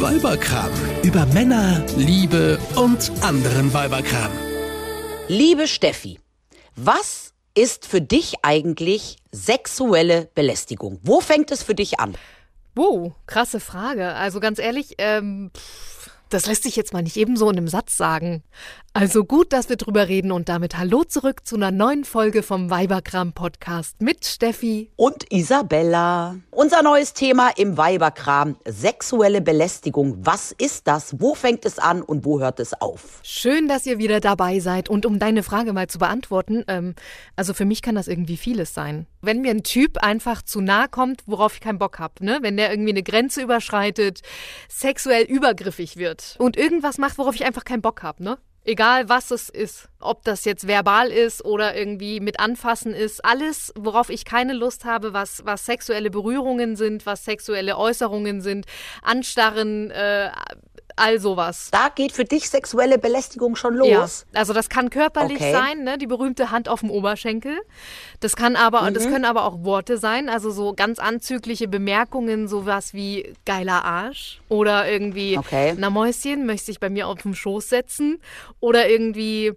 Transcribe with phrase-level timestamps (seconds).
[0.00, 0.70] Weiberkram.
[1.02, 4.30] Über Männer, Liebe und anderen Weiberkram.
[5.28, 6.20] Liebe Steffi,
[6.74, 11.00] was ist für dich eigentlich sexuelle Belästigung?
[11.02, 12.14] Wo fängt es für dich an?
[12.74, 14.12] Wow, krasse Frage.
[14.14, 17.96] Also ganz ehrlich, ähm, pff, das lässt sich jetzt mal nicht ebenso in einem Satz
[17.96, 18.42] sagen.
[18.98, 22.70] Also gut, dass wir drüber reden und damit Hallo zurück zu einer neuen Folge vom
[22.70, 26.36] Weiberkram Podcast mit Steffi und Isabella.
[26.50, 30.16] Unser neues Thema im Weiberkram, sexuelle Belästigung.
[30.24, 31.20] Was ist das?
[31.20, 33.20] Wo fängt es an und wo hört es auf?
[33.22, 36.94] Schön, dass ihr wieder dabei seid und um deine Frage mal zu beantworten, ähm,
[37.36, 39.04] also für mich kann das irgendwie vieles sein.
[39.20, 42.38] Wenn mir ein Typ einfach zu nahe kommt, worauf ich keinen Bock habe, ne?
[42.40, 44.22] wenn der irgendwie eine Grenze überschreitet,
[44.70, 48.38] sexuell übergriffig wird und irgendwas macht, worauf ich einfach keinen Bock habe, ne?
[48.68, 53.72] Egal was es ist, ob das jetzt verbal ist oder irgendwie mit Anfassen ist, alles,
[53.78, 58.66] worauf ich keine Lust habe, was, was sexuelle Berührungen sind, was sexuelle Äußerungen sind,
[59.02, 60.32] Anstarren, äh,
[60.96, 61.68] all sowas.
[61.70, 64.26] Da geht für dich sexuelle Belästigung schon los.
[64.32, 65.52] Ja, also das kann körperlich Okay.
[65.52, 65.98] sein, ne?
[65.98, 67.58] die berühmte Hand auf dem Oberschenkel.
[68.20, 68.94] Das kann aber, Mhm.
[68.94, 74.40] das können aber auch Worte sein, also so ganz anzügliche Bemerkungen, sowas wie geiler Arsch
[74.48, 75.74] oder irgendwie Okay.
[75.76, 78.18] na Mäuschen, möchte ich bei mir auf dem Schoß setzen
[78.60, 79.52] oder irgendwie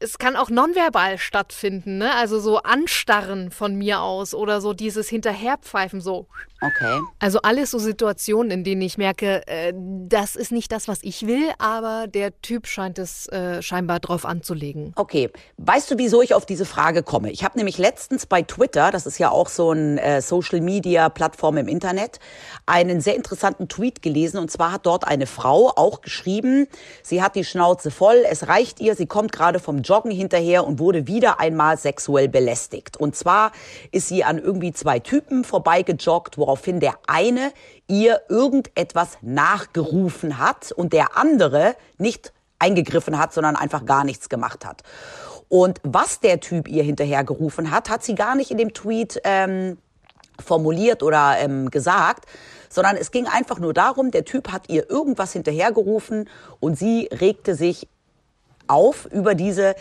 [0.00, 2.14] es kann auch nonverbal stattfinden, ne?
[2.14, 6.26] Also so anstarren von mir aus oder so dieses Hinterherpfeifen so.
[6.60, 7.00] Okay.
[7.20, 11.26] Also alles so Situationen, in denen ich merke, äh, das ist nicht das, was ich
[11.26, 14.92] will, aber der Typ scheint es äh, scheinbar drauf anzulegen.
[14.96, 17.30] Okay, weißt du, wieso ich auf diese Frage komme?
[17.30, 21.08] Ich habe nämlich letztens bei Twitter, das ist ja auch so ein äh, Social Media
[21.10, 22.18] Plattform im Internet,
[22.66, 26.66] einen sehr interessanten Tweet gelesen und zwar hat dort eine Frau auch geschrieben,
[27.04, 30.78] sie hat die Schnauze voll, es reicht ihr, sie kommt gerade vom Joggen hinterher und
[30.78, 32.96] wurde wieder einmal sexuell belästigt.
[32.96, 33.52] Und zwar
[33.90, 37.52] ist sie an irgendwie zwei Typen vorbeigejoggt, woraufhin der eine
[37.86, 44.66] ihr irgendetwas nachgerufen hat und der andere nicht eingegriffen hat, sondern einfach gar nichts gemacht
[44.66, 44.82] hat.
[45.48, 49.78] Und was der Typ ihr hinterhergerufen hat, hat sie gar nicht in dem Tweet ähm,
[50.44, 52.26] formuliert oder ähm, gesagt,
[52.68, 56.28] sondern es ging einfach nur darum, der Typ hat ihr irgendwas hinterhergerufen
[56.60, 57.88] und sie regte sich
[58.68, 59.74] auf über diese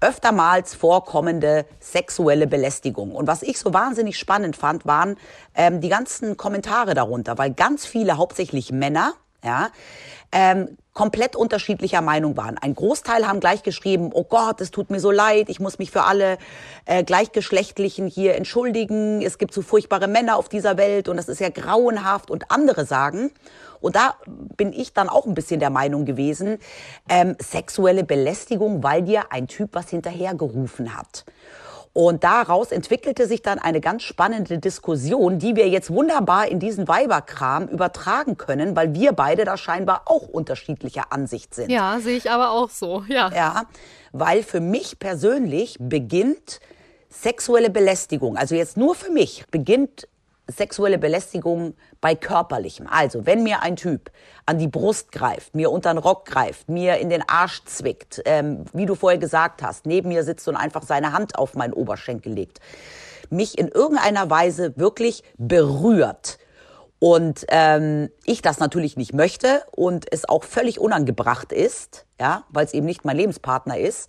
[0.00, 3.14] öftermals vorkommende sexuelle Belästigung.
[3.14, 5.16] Und was ich so wahnsinnig spannend fand, waren
[5.54, 9.70] ähm, die ganzen Kommentare darunter, weil ganz viele, hauptsächlich Männer, ja,
[10.32, 12.58] ähm, komplett unterschiedlicher Meinung waren.
[12.58, 15.90] Ein Großteil haben gleich geschrieben, oh Gott, es tut mir so leid, ich muss mich
[15.90, 16.36] für alle
[16.84, 21.40] äh, Gleichgeschlechtlichen hier entschuldigen, es gibt so furchtbare Männer auf dieser Welt und das ist
[21.40, 22.30] ja grauenhaft.
[22.30, 23.30] Und andere sagen,
[23.80, 24.16] und da
[24.56, 26.58] bin ich dann auch ein bisschen der Meinung gewesen,
[27.08, 31.24] ähm, sexuelle Belästigung, weil dir ein Typ was hinterhergerufen hat.
[31.94, 36.88] Und daraus entwickelte sich dann eine ganz spannende Diskussion, die wir jetzt wunderbar in diesen
[36.88, 41.70] Weiberkram übertragen können, weil wir beide da scheinbar auch unterschiedlicher Ansicht sind.
[41.70, 43.30] Ja, sehe ich aber auch so, ja.
[43.34, 43.64] Ja,
[44.12, 46.60] weil für mich persönlich beginnt
[47.10, 50.08] sexuelle Belästigung, also jetzt nur für mich, beginnt
[50.48, 52.86] sexuelle Belästigung bei körperlichem.
[52.90, 54.10] Also, wenn mir ein Typ
[54.44, 58.64] an die Brust greift, mir unter den Rock greift, mir in den Arsch zwickt, ähm,
[58.72, 62.32] wie du vorher gesagt hast, neben mir sitzt und einfach seine Hand auf meinen Oberschenkel
[62.32, 62.60] legt,
[63.30, 66.38] mich in irgendeiner Weise wirklich berührt,
[67.02, 72.64] und ähm, ich das natürlich nicht möchte und es auch völlig unangebracht ist, ja, weil
[72.64, 74.08] es eben nicht mein Lebenspartner ist,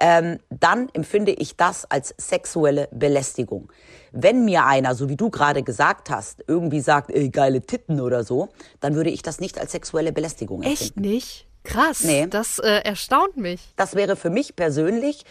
[0.00, 3.70] ähm, dann empfinde ich das als sexuelle Belästigung.
[4.12, 8.24] Wenn mir einer, so wie du gerade gesagt hast, irgendwie sagt, ey, geile Titten oder
[8.24, 8.48] so,
[8.80, 10.82] dann würde ich das nicht als sexuelle Belästigung empfinden.
[10.82, 11.46] Echt nicht?
[11.62, 12.26] Krass, Nee.
[12.26, 13.60] das äh, erstaunt mich.
[13.76, 15.26] Das wäre für mich persönlich,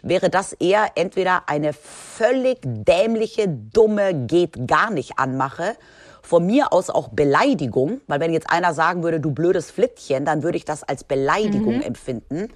[0.00, 5.76] wäre das eher entweder eine völlig dämliche, dumme, geht gar nicht anmache.
[6.24, 10.42] Von mir aus auch Beleidigung, weil wenn jetzt einer sagen würde, du blödes Flittchen, dann
[10.42, 12.48] würde ich das als Beleidigung empfinden,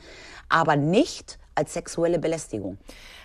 [0.48, 2.78] aber nicht als sexuelle Belästigung.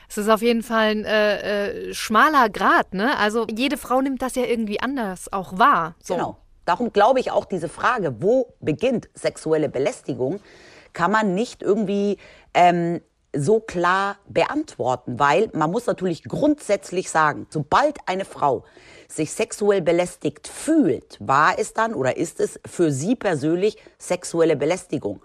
[0.09, 3.17] Es ist auf jeden Fall ein äh, äh, schmaler Grad, ne?
[3.17, 5.95] Also jede Frau nimmt das ja irgendwie anders auch wahr.
[6.03, 6.15] So.
[6.15, 6.37] Genau.
[6.65, 10.41] Darum glaube ich auch diese Frage, wo beginnt sexuelle Belästigung,
[10.91, 12.17] kann man nicht irgendwie
[12.53, 12.99] ähm,
[13.33, 18.65] so klar beantworten, weil man muss natürlich grundsätzlich sagen, sobald eine Frau
[19.15, 25.21] sich sexuell belästigt fühlt, war es dann oder ist es für sie persönlich sexuelle Belästigung.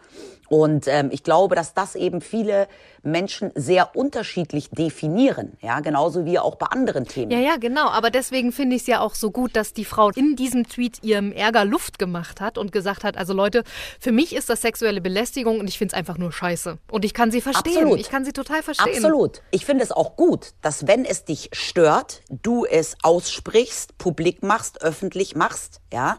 [0.49, 2.69] Und ähm, ich glaube, dass das eben viele
[3.03, 7.31] Menschen sehr unterschiedlich definieren, ja, genauso wie auch bei anderen Themen.
[7.31, 7.89] Ja, ja, genau.
[7.89, 11.03] Aber deswegen finde ich es ja auch so gut, dass die Frau in diesem Tweet
[11.03, 13.63] ihrem Ärger Luft gemacht hat und gesagt hat, also Leute,
[14.01, 16.79] für mich ist das sexuelle Belästigung und ich finde es einfach nur scheiße.
[16.91, 17.77] Und ich kann sie verstehen.
[17.77, 18.01] Absolut.
[18.01, 18.95] Ich kann sie total verstehen.
[18.95, 19.43] Absolut.
[19.51, 24.83] Ich finde es auch gut, dass wenn es dich stört, du es aussprichst publik machst,
[24.83, 26.19] öffentlich machst, ja.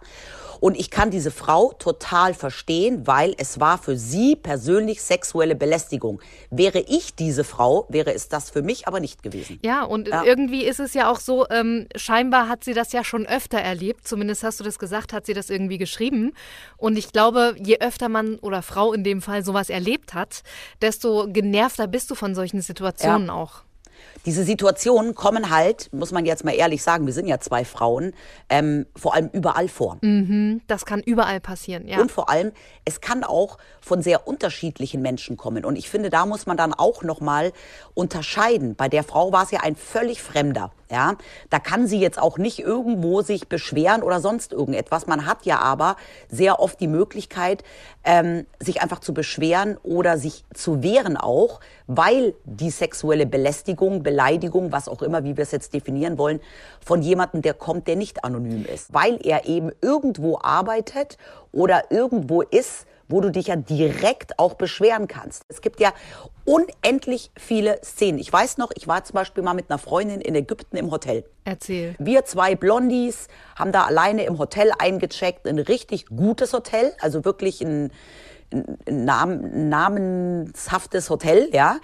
[0.59, 6.21] Und ich kann diese Frau total verstehen, weil es war für sie persönlich sexuelle Belästigung.
[6.49, 9.59] Wäre ich diese Frau, wäre es das für mich aber nicht gewesen.
[9.63, 10.23] Ja, und ja.
[10.23, 14.07] irgendwie ist es ja auch so, ähm, scheinbar hat sie das ja schon öfter erlebt.
[14.07, 16.33] Zumindest hast du das gesagt, hat sie das irgendwie geschrieben.
[16.77, 20.43] Und ich glaube, je öfter man oder Frau in dem Fall sowas erlebt hat,
[20.81, 23.33] desto genervter bist du von solchen Situationen ja.
[23.33, 23.63] auch
[24.25, 28.13] diese Situationen kommen halt, muss man jetzt mal ehrlich sagen, wir sind ja zwei Frauen,
[28.49, 29.97] ähm, vor allem überall vor.
[30.01, 31.99] Mhm, das kann überall passieren, ja.
[31.99, 32.51] Und vor allem,
[32.85, 35.65] es kann auch von sehr unterschiedlichen Menschen kommen.
[35.65, 37.51] Und ich finde, da muss man dann auch nochmal
[37.93, 38.75] unterscheiden.
[38.75, 40.71] Bei der Frau war es ja ein völlig Fremder.
[40.91, 41.17] Ja,
[41.51, 45.05] da kann sie jetzt auch nicht irgendwo sich beschweren oder sonst irgendetwas.
[45.05, 45.97] Man hat ja aber
[46.29, 47.63] sehr oft die Möglichkeit,
[48.03, 54.71] ähm, sich einfach zu beschweren oder sich zu wehren auch, weil die sexuelle Belästigung, Beleidigung,
[54.71, 56.39] was auch immer, wie wir es jetzt definieren wollen,
[56.83, 61.19] von jemandem, der kommt, der nicht anonym ist, weil er eben irgendwo arbeitet
[61.51, 65.43] oder irgendwo ist, wo du dich ja direkt auch beschweren kannst.
[65.49, 65.91] Es gibt ja
[66.45, 68.19] unendlich viele Szenen.
[68.19, 71.25] Ich weiß noch, ich war zum Beispiel mal mit einer Freundin in Ägypten im Hotel.
[71.43, 71.95] Erzähl.
[71.97, 77.61] Wir zwei Blondies haben da alleine im Hotel eingecheckt, ein richtig gutes Hotel, also wirklich
[77.61, 77.91] ein,
[78.53, 81.77] ein Namen, namenshaftes Hotel, ja.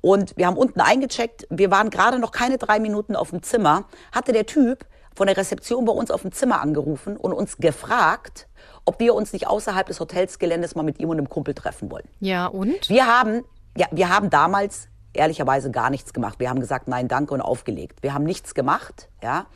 [0.00, 1.46] Und wir haben unten eingecheckt.
[1.50, 3.86] Wir waren gerade noch keine drei Minuten auf dem Zimmer.
[4.12, 4.86] Hatte der Typ
[5.16, 8.46] von der Rezeption bei uns auf dem Zimmer angerufen und uns gefragt,
[8.88, 12.08] ob wir uns nicht außerhalb des Hotelsgeländes mal mit ihm und einem Kumpel treffen wollen.
[12.20, 12.88] Ja, und?
[12.88, 13.44] Wir haben,
[13.76, 14.88] ja, wir haben damals
[15.18, 16.40] ehrlicherweise gar nichts gemacht.
[16.40, 18.02] Wir haben gesagt, nein, danke und aufgelegt.
[18.02, 19.08] Wir haben nichts gemacht.
[19.22, 19.46] Ja.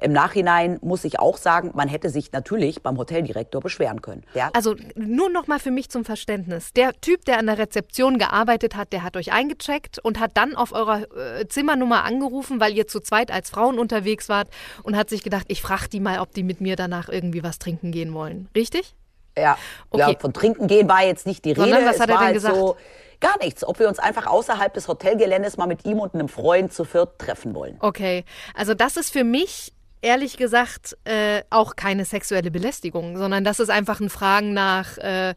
[0.00, 4.22] Im Nachhinein muss ich auch sagen, man hätte sich natürlich beim Hoteldirektor beschweren können.
[4.34, 4.50] Ja.
[4.54, 6.72] Also nur noch mal für mich zum Verständnis.
[6.72, 10.54] Der Typ, der an der Rezeption gearbeitet hat, der hat euch eingecheckt und hat dann
[10.54, 14.48] auf eurer äh, Zimmernummer angerufen, weil ihr zu zweit als Frauen unterwegs wart
[14.84, 17.58] und hat sich gedacht, ich frage die mal, ob die mit mir danach irgendwie was
[17.58, 18.48] trinken gehen wollen.
[18.54, 18.94] Richtig?
[19.36, 19.58] Ja,
[19.90, 20.12] okay.
[20.12, 21.62] ja von trinken gehen war jetzt nicht die Rede.
[21.62, 22.56] Sondern, was es hat er denn halt gesagt?
[22.56, 22.76] So,
[23.20, 23.64] Gar nichts.
[23.64, 27.18] Ob wir uns einfach außerhalb des Hotelgeländes mal mit ihm und einem Freund zu viert
[27.18, 27.76] treffen wollen.
[27.80, 28.24] Okay.
[28.54, 33.70] Also das ist für mich ehrlich gesagt äh, auch keine sexuelle Belästigung, sondern das ist
[33.70, 35.34] einfach ein Fragen nach, äh,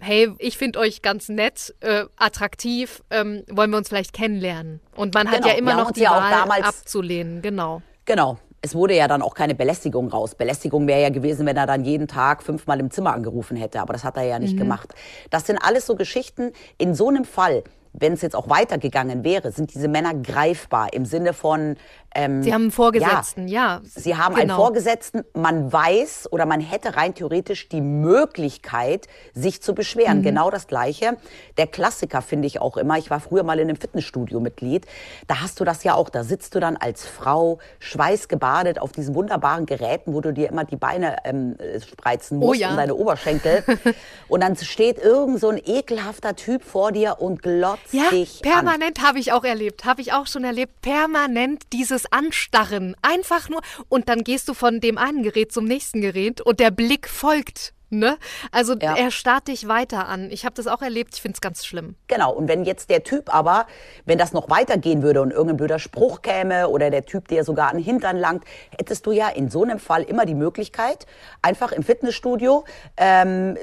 [0.00, 4.80] hey, ich finde euch ganz nett, äh, attraktiv, ähm, wollen wir uns vielleicht kennenlernen?
[4.96, 5.48] Und man hat genau.
[5.48, 7.82] ja immer noch die ja Wahl abzulehnen, genau.
[8.04, 10.36] Genau es wurde ja dann auch keine Belästigung raus.
[10.36, 13.92] Belästigung wäre ja gewesen, wenn er dann jeden Tag fünfmal im Zimmer angerufen hätte, aber
[13.92, 14.60] das hat er ja nicht mhm.
[14.60, 14.94] gemacht.
[15.30, 16.52] Das sind alles so Geschichten.
[16.78, 21.04] In so einem Fall wenn es jetzt auch weitergegangen wäre, sind diese Männer greifbar im
[21.04, 21.76] Sinne von.
[22.14, 23.76] Ähm, sie haben einen Vorgesetzten, ja.
[23.76, 24.54] ja sie haben genau.
[24.54, 25.24] einen Vorgesetzten.
[25.34, 30.18] Man weiß oder man hätte rein theoretisch die Möglichkeit, sich zu beschweren.
[30.18, 30.22] Mhm.
[30.22, 31.16] Genau das Gleiche.
[31.58, 32.98] Der Klassiker finde ich auch immer.
[32.98, 34.86] Ich war früher mal in einem Fitnessstudio Mitglied.
[35.26, 36.08] Da hast du das ja auch.
[36.08, 40.64] Da sitzt du dann als Frau schweißgebadet auf diesen wunderbaren Geräten, wo du dir immer
[40.64, 41.56] die Beine ähm,
[41.90, 42.70] spreizen oh musst oh ja.
[42.70, 43.64] und deine Oberschenkel.
[44.28, 49.02] und dann steht irgend so ein ekelhafter Typ vor dir und glotzt ja, dich permanent
[49.02, 54.08] habe ich auch erlebt, habe ich auch schon erlebt, permanent dieses Anstarren, einfach nur und
[54.08, 58.16] dann gehst du von dem einen Gerät zum nächsten Gerät und der Blick folgt Ne?
[58.52, 58.96] Also ja.
[58.96, 60.30] er starrt dich weiter an.
[60.30, 61.94] Ich habe das auch erlebt, ich finde es ganz schlimm.
[62.08, 63.66] Genau, und wenn jetzt der Typ aber,
[64.06, 67.68] wenn das noch weitergehen würde und irgendein blöder Spruch käme oder der Typ dir sogar
[67.68, 68.44] an den Hintern langt,
[68.78, 71.06] hättest du ja in so einem Fall immer die Möglichkeit,
[71.42, 72.64] einfach im Fitnessstudio
[72.96, 73.58] ähm,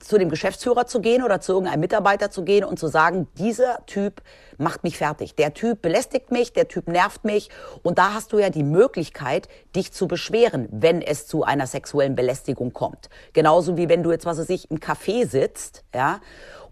[0.00, 3.84] zu dem Geschäftsführer zu gehen oder zu irgendeinem Mitarbeiter zu gehen und zu sagen, dieser
[3.84, 4.22] Typ
[4.58, 5.34] macht mich fertig.
[5.34, 7.50] Der Typ belästigt mich, der Typ nervt mich.
[7.82, 12.14] Und da hast du ja die Möglichkeit, dich zu beschweren, wenn es zu einer sexuellen
[12.14, 13.08] Belästigung kommt.
[13.32, 16.20] Genauso wie wenn du jetzt, was weiß ich, im Café sitzt, ja,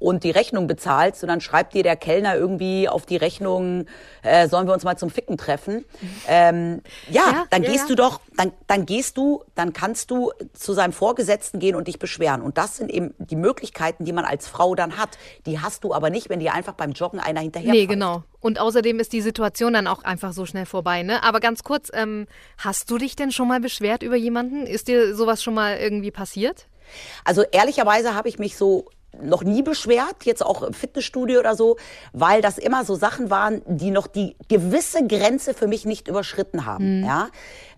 [0.05, 3.87] und die Rechnung bezahlst und dann schreibt dir der Kellner irgendwie auf die Rechnung,
[4.23, 5.87] äh, sollen wir uns mal zum Ficken treffen.
[6.29, 7.89] Ähm, ja, ja, dann ja, gehst ja.
[7.89, 11.99] du doch, dann, dann gehst du, dann kannst du zu seinem Vorgesetzten gehen und dich
[11.99, 12.43] beschweren.
[12.43, 15.17] Und das sind eben die Möglichkeiten, die man als Frau dann hat.
[15.47, 18.25] Die hast du aber nicht, wenn dir einfach beim Joggen einer hinterher Nee, genau.
[18.41, 21.03] Und außerdem ist die Situation dann auch einfach so schnell vorbei.
[21.03, 21.23] Ne?
[21.23, 22.27] Aber ganz kurz, ähm,
[22.59, 24.67] hast du dich denn schon mal beschwert über jemanden?
[24.67, 26.67] Ist dir sowas schon mal irgendwie passiert?
[27.25, 28.91] Also ehrlicherweise habe ich mich so
[29.23, 31.77] noch nie beschwert, jetzt auch im Fitnessstudio oder so,
[32.13, 36.67] weil das immer so Sachen waren, die noch die gewisse Grenze für mich nicht überschritten
[36.67, 37.01] haben.
[37.01, 37.07] Mhm.
[37.07, 37.29] Ja?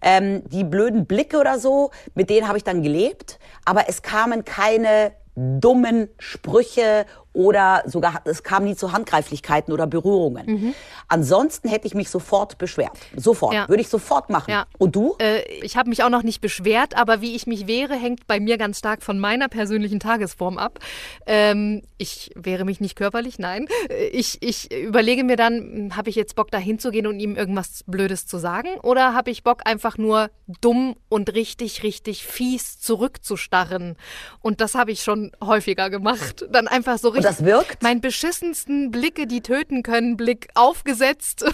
[0.03, 4.45] Ähm, die blöden Blicke oder so, mit denen habe ich dann gelebt, aber es kamen
[4.45, 7.05] keine dummen Sprüche
[7.37, 10.47] oder sogar es kam nie zu Handgreiflichkeiten oder Berührungen.
[10.47, 10.75] Mhm.
[11.09, 12.97] Ansonsten hätte ich mich sofort beschwert.
[13.15, 13.53] Sofort.
[13.53, 13.69] Ja.
[13.69, 14.51] Würde ich sofort machen.
[14.51, 14.65] Ja.
[14.79, 15.17] Und du?
[15.19, 18.41] Äh, ich habe mich auch noch nicht beschwert, aber wie ich mich wehre, hängt bei
[18.41, 20.79] mir ganz stark von meiner persönlichen Tagesform ab.
[21.27, 23.67] Ähm, ich wehre mich nicht körperlich, nein.
[23.91, 27.85] Äh, Ich, ich überlege mir dann, habe ich jetzt Bock da hinzugehen und ihm irgendwas
[27.87, 28.69] Blödes zu sagen?
[28.83, 30.31] Oder habe ich Bock einfach nur
[30.63, 33.97] dumm und richtig, richtig fies zurückzustarren?
[34.41, 36.47] Und das habe ich schon häufiger gemacht.
[36.51, 37.26] Dann einfach so richtig.
[37.27, 37.83] Das wirkt?
[37.83, 41.45] Mein beschissensten Blicke, die töten können, Blick aufgesetzt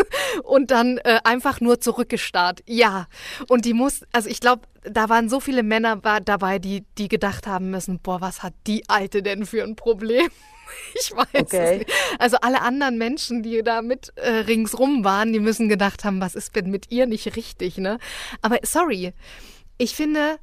[0.42, 2.62] und dann äh, einfach nur zurückgestarrt.
[2.66, 3.06] Ja.
[3.48, 7.46] Und die muss, also ich glaube, da waren so viele Männer dabei, die, die gedacht
[7.46, 10.28] haben müssen, boah, was hat die Alte denn für ein Problem?
[11.00, 11.72] Ich weiß Okay.
[11.72, 11.92] es nicht.
[12.18, 16.34] Also alle anderen Menschen, die da mit äh, ringsrum waren, die müssen gedacht haben, was
[16.34, 17.98] ist denn mit ihr nicht richtig, ne?
[18.42, 19.14] Aber sorry,
[19.78, 20.36] ich finde,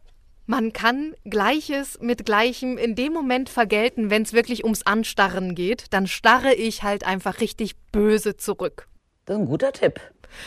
[0.46, 5.86] man kann Gleiches mit Gleichem in dem Moment vergelten, wenn es wirklich ums Anstarren geht.
[5.92, 8.88] Dann starre ich halt einfach richtig böse zurück.
[9.26, 10.00] Das ist ein guter Tipp.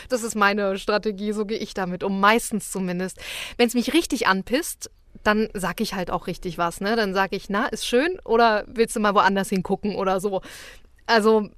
[0.07, 3.17] Das ist meine Strategie, so gehe ich damit um, meistens zumindest.
[3.57, 4.89] Wenn es mich richtig anpisst,
[5.23, 6.95] dann sag ich halt auch richtig was, ne?
[6.95, 10.41] Dann sage ich, na, ist schön oder willst du mal woanders hingucken oder so.
[11.07, 11.49] Also,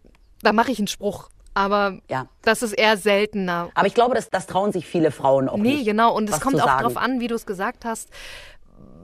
[0.41, 1.29] da mache ich einen Spruch.
[1.53, 2.27] Aber Ja.
[2.43, 3.69] das ist eher seltener.
[3.73, 5.85] Aber ich glaube, das, das trauen sich viele Frauen auch Nee, nicht.
[5.85, 6.15] genau.
[6.15, 6.83] Und es kommt auch sagen.
[6.83, 8.09] drauf an, wie du es gesagt hast,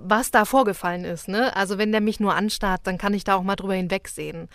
[0.03, 1.27] was da vorgefallen ist.
[1.27, 1.55] Ne?
[1.55, 4.47] Also wenn der mich nur anstarrt, dann kann ich da auch mal drüber hinwegsehen.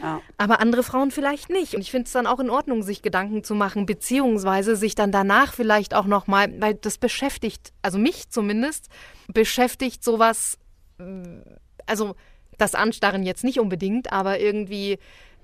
[0.00, 0.20] Ja.
[0.36, 1.74] Aber andere Frauen vielleicht nicht.
[1.74, 5.10] Und ich finde es dann auch in Ordnung, sich Gedanken zu machen, beziehungsweise sich dann
[5.10, 8.86] danach vielleicht auch nochmal, weil das beschäftigt, also mich zumindest,
[9.26, 10.56] beschäftigt sowas,
[11.86, 12.14] also
[12.58, 14.98] das Anstarren jetzt nicht unbedingt, aber irgendwie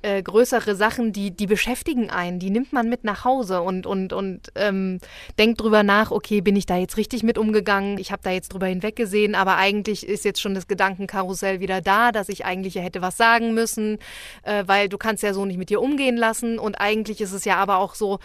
[0.04, 4.12] äh, größere Sachen, die, die beschäftigen einen, die nimmt man mit nach Hause und, und,
[4.12, 4.98] und ähm,
[5.38, 7.96] denkt drüber nach, okay, bin ich da jetzt richtig mit umgegangen?
[7.96, 12.12] Ich habe da jetzt drüber hinweggesehen, aber eigentlich ist jetzt schon das Gedankenkarussell wieder da,
[12.12, 13.98] dass ich eigentlich ja hätte was sagen müssen,
[14.42, 17.46] äh, weil du kannst ja so nicht mit dir umgehen lassen und eigentlich ist es
[17.46, 18.18] ja aber auch so,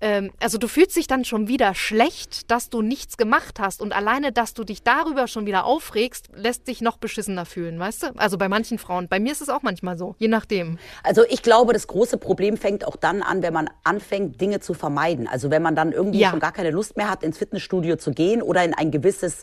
[0.00, 3.94] ähm, also du fühlst dich dann schon wieder schlecht, dass du nichts gemacht hast und
[3.94, 8.06] alleine, dass du dich darüber schon wieder aufregst, lässt dich noch beschissener fühlen, weißt du?
[8.16, 10.78] Also bei manchen Frauen, bei mir ist es auch manchmal so, je nachdem.
[11.02, 14.74] Also ich glaube, das große Problem fängt auch dann an, wenn man anfängt, Dinge zu
[14.74, 15.28] vermeiden.
[15.28, 16.30] Also wenn man dann irgendwie Ja.
[16.30, 19.42] schon gar keine Lust mehr hat, ins Fitnessstudio zu gehen oder in ein gewisses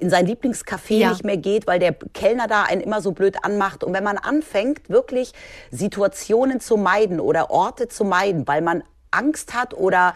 [0.00, 1.10] in sein Lieblingscafé Ja.
[1.10, 3.84] nicht mehr geht, weil der Kellner da einen immer so blöd anmacht.
[3.84, 5.32] Und wenn man anfängt, wirklich
[5.70, 10.14] Situationen zu meiden oder Orte zu meiden, weil man Angst hat oder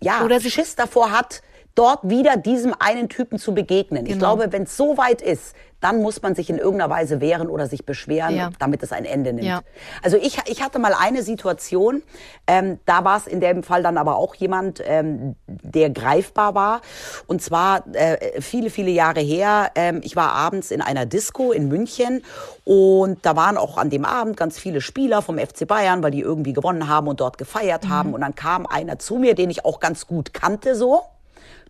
[0.00, 1.40] ja, Oder sich- Schiss davor hat,
[1.74, 4.04] dort wieder diesem einen Typen zu begegnen.
[4.04, 4.36] Ich Genau.
[4.36, 7.66] glaube, wenn es so weit ist, dann muss man sich in irgendeiner Weise wehren oder
[7.66, 8.50] sich beschweren, Ja.
[8.58, 9.46] damit es ein Ende nimmt.
[9.46, 9.60] Ja.
[10.02, 12.02] Also ich, ich hatte mal eine Situation,
[12.46, 16.80] ähm, da war es in dem Fall dann aber auch jemand, ähm, der greifbar war.
[17.26, 19.72] Und zwar äh, viele, viele Jahre her.
[19.74, 22.22] Ähm, ich war abends in einer Disco in München
[22.64, 26.20] und da waren auch an dem Abend ganz viele Spieler vom FC Bayern, weil die
[26.20, 28.14] irgendwie gewonnen haben und dort gefeiert haben.
[28.14, 31.02] Und dann kam einer zu mir, den ich auch ganz gut kannte so.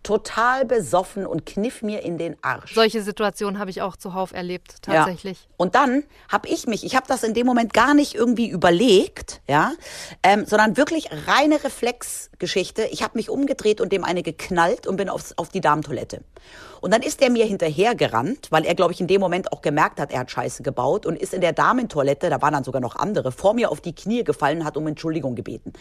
[0.03, 2.75] Total besoffen und kniff mir in den Arsch.
[2.75, 5.39] Solche Situationen habe ich auch zuhauf erlebt, tatsächlich.
[5.39, 5.47] Ja.
[5.57, 9.41] Und dann habe ich mich, ich habe das in dem Moment gar nicht irgendwie überlegt,
[9.47, 9.71] ja,
[10.21, 12.83] ähm, sondern wirklich reine Reflexgeschichte.
[12.91, 16.21] Ich habe mich umgedreht und dem eine geknallt und bin aufs, auf die Damentoilette.
[16.81, 19.99] Und dann ist der mir hinterhergerannt, weil er, glaube ich, in dem Moment auch gemerkt
[19.99, 22.95] hat, er hat Scheiße gebaut und ist in der Damentoilette, da waren dann sogar noch
[22.95, 25.73] andere, vor mir auf die Knie gefallen und hat um Entschuldigung gebeten.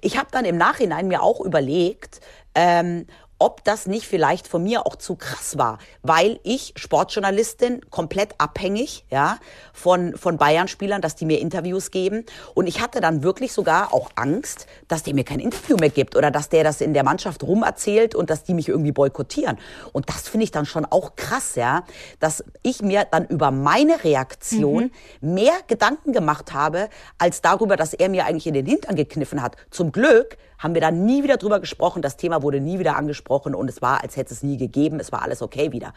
[0.00, 2.20] Ich habe dann im Nachhinein mir auch überlegt,
[2.56, 3.06] ähm,
[3.40, 9.04] ob das nicht vielleicht von mir auch zu krass war, weil ich Sportjournalistin komplett abhängig,
[9.10, 9.38] ja,
[9.72, 12.24] von von Bayern-Spielern, dass die mir Interviews geben.
[12.54, 16.16] Und ich hatte dann wirklich sogar auch Angst, dass der mir kein Interview mehr gibt
[16.16, 19.58] oder dass der das in der Mannschaft rum erzählt und dass die mich irgendwie boykottieren.
[19.92, 21.84] Und das finde ich dann schon auch krass, ja,
[22.18, 24.90] dass ich mir dann über meine Reaktion
[25.22, 29.56] mehr Gedanken gemacht habe als darüber, dass er mir eigentlich in den Hintern gekniffen hat.
[29.70, 32.02] Zum Glück haben wir da nie wieder drüber gesprochen.
[32.02, 35.00] Das Thema wurde nie wieder angesprochen und es war, als hätte es nie gegeben.
[35.00, 35.92] Es war alles okay wieder.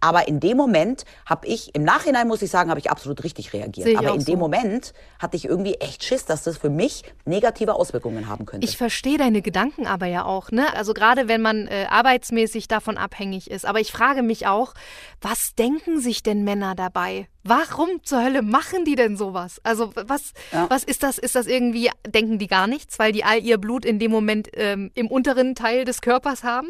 [0.00, 3.52] Aber in dem Moment habe ich, im Nachhinein muss ich sagen, habe ich absolut richtig
[3.52, 3.98] reagiert.
[3.98, 4.32] Aber in so.
[4.32, 8.66] dem Moment hatte ich irgendwie echt Schiss, dass das für mich negative Auswirkungen haben könnte.
[8.66, 10.74] Ich verstehe deine Gedanken aber ja auch, ne?
[10.74, 13.66] Also gerade wenn man äh, arbeitsmäßig davon abhängig ist.
[13.66, 14.74] Aber ich frage mich auch,
[15.20, 17.28] was denken sich denn Männer dabei?
[17.44, 19.60] Warum zur Hölle machen die denn sowas?
[19.64, 20.66] Also was, Ja.
[20.70, 21.18] was ist das?
[21.18, 24.48] Ist das irgendwie, denken die gar nichts, weil die all ihr Blut in dem Moment
[24.54, 26.68] ähm, im unteren Teil des Körpers haben?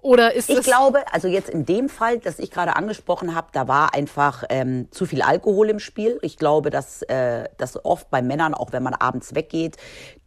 [0.00, 3.46] Oder ist Ich es glaube, also jetzt in dem Fall, das ich gerade angesprochen habe,
[3.52, 6.18] da war einfach ähm, zu viel Alkohol im Spiel.
[6.22, 9.76] Ich glaube, dass, äh, dass oft bei Männern, auch wenn man abends weggeht,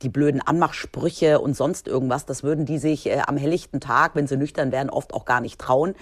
[0.01, 4.27] die blöden Anmachsprüche und sonst irgendwas, das würden die sich äh, am helllichten Tag, wenn
[4.27, 5.95] sie nüchtern wären, oft auch gar nicht trauen.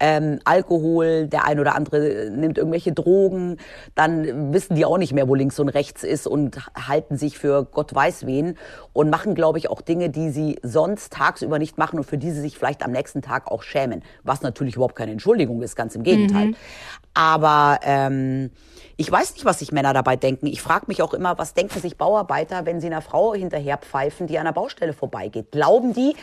[0.00, 3.56] Ähm, Alkohol, der ein oder andere nimmt irgendwelche Drogen,
[3.94, 7.64] dann wissen die auch nicht mehr, wo links und rechts ist und halten sich für
[7.64, 8.56] Gott weiß wen
[8.92, 12.30] und machen, glaube ich, auch Dinge, die sie sonst tagsüber nicht machen und für die
[12.30, 14.02] sie sich vielleicht am nächsten Tag auch schämen.
[14.24, 16.52] Was natürlich überhaupt keine Entschuldigung ist, ganz im Gegenteil.
[17.14, 18.50] Aber ähm,
[19.00, 20.48] ich weiß nicht, was sich Männer dabei denken.
[20.48, 24.26] Ich frage mich auch immer, was denken sich Bauarbeiter, wenn sie einer Frau hinterher pfeifen,
[24.26, 25.52] die an der Baustelle vorbeigeht?
[25.52, 26.16] Glauben die,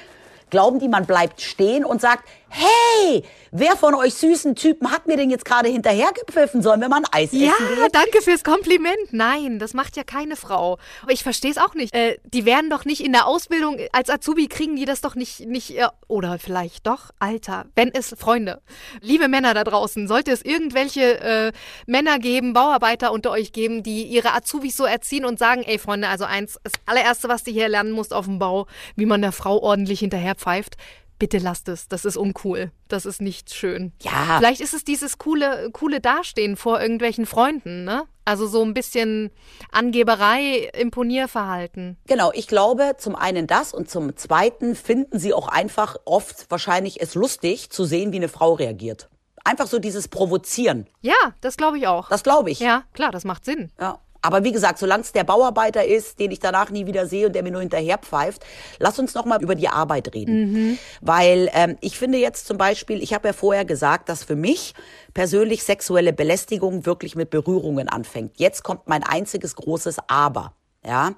[0.55, 5.17] glauben die, man bleibt stehen und sagt, hey, wer von euch süßen Typen hat mir
[5.17, 6.61] denn jetzt gerade hinterhergepfiffen?
[6.61, 7.87] Sollen wir mal ein Eis Ja, essen gehen?
[7.91, 8.95] danke fürs Kompliment.
[9.11, 10.77] Nein, das macht ja keine Frau.
[11.01, 11.93] Aber ich verstehe es auch nicht.
[11.93, 15.41] Äh, die werden doch nicht in der Ausbildung als Azubi kriegen die das doch nicht
[15.41, 15.73] nicht
[16.07, 17.65] oder vielleicht doch, Alter.
[17.75, 18.61] Wenn es Freunde,
[19.01, 21.51] liebe Männer da draußen, sollte es irgendwelche äh,
[21.87, 26.07] Männer geben, Bauarbeiter unter euch geben, die ihre Azubis so erziehen und sagen, ey Freunde,
[26.07, 29.33] also eins, das allererste, was du hier lernen musst auf dem Bau, wie man der
[29.33, 30.77] Frau ordentlich hinterher pfeift.
[31.17, 32.71] Bitte lasst es, das ist uncool.
[32.89, 33.93] Das ist nicht schön.
[34.01, 34.35] Ja.
[34.37, 38.03] Vielleicht ist es dieses coole, coole Dastehen vor irgendwelchen Freunden, ne?
[38.25, 39.31] Also so ein bisschen
[39.71, 41.97] Angeberei, Imponierverhalten.
[42.07, 47.01] Genau, ich glaube zum einen das und zum zweiten finden sie auch einfach oft wahrscheinlich
[47.01, 49.09] es lustig zu sehen, wie eine Frau reagiert.
[49.45, 50.87] Einfach so dieses Provozieren.
[51.01, 52.09] Ja, das glaube ich auch.
[52.09, 52.59] Das glaube ich.
[52.59, 53.71] ja, klar, das macht Sinn.
[53.79, 53.99] Ja.
[54.25, 57.33] Aber wie gesagt, solange es der Bauarbeiter ist, den ich danach nie wieder sehe und
[57.33, 58.43] der mir nur hinterher pfeift,
[58.79, 60.79] lass uns noch mal über die Arbeit reden.
[61.01, 64.73] Weil ähm, ich finde jetzt zum Beispiel, ich habe ja vorher gesagt, dass für mich
[65.13, 68.39] persönlich sexuelle Belästigung wirklich mit Berührungen anfängt.
[68.39, 70.53] Jetzt kommt mein einziges großes Aber.
[70.83, 71.13] Ja,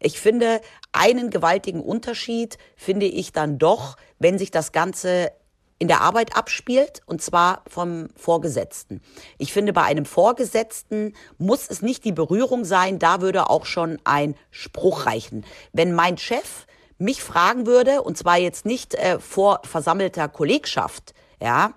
[0.00, 0.60] ich finde
[0.92, 5.32] einen gewaltigen Unterschied finde ich dann doch, wenn sich das Ganze
[5.78, 9.00] in der Arbeit abspielt, und zwar vom Vorgesetzten.
[9.38, 13.98] Ich finde, bei einem Vorgesetzten muss es nicht die Berührung sein, da würde auch schon
[14.04, 15.44] ein Spruch reichen.
[15.72, 16.66] Wenn mein Chef
[16.98, 21.74] mich fragen würde, und zwar jetzt nicht äh, vor versammelter Kollegschaft, ja,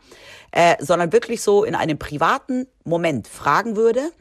[0.52, 4.12] äh, sondern wirklich so in einem privaten Moment fragen würde,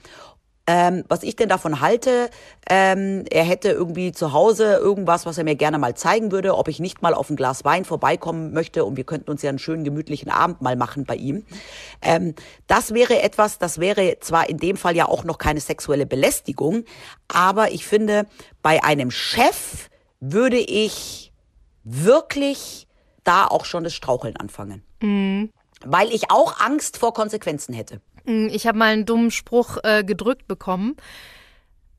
[0.67, 2.31] ähm, was ich denn davon halte,
[2.69, 6.69] ähm, er hätte irgendwie zu Hause irgendwas, was er mir gerne mal zeigen würde, ob
[6.69, 9.59] ich nicht mal auf ein Glas Wein vorbeikommen möchte und wir könnten uns ja einen
[9.59, 11.45] schönen gemütlichen Abend mal machen bei ihm.
[12.03, 12.35] Ähm,
[12.67, 16.85] das wäre etwas, das wäre zwar in dem Fall ja auch noch keine sexuelle Belästigung,
[17.29, 18.27] aber ich finde,
[18.63, 19.89] bei einem Chef
[20.21, 21.33] würde ich
[21.83, 22.87] wirklich
[23.25, 24.83] da auch schon das Straucheln anfangen.
[25.85, 28.01] Weil ich auch Angst vor Konsequenzen hätte.
[28.51, 30.97] Ich habe mal einen dummen Spruch äh, gedrückt bekommen.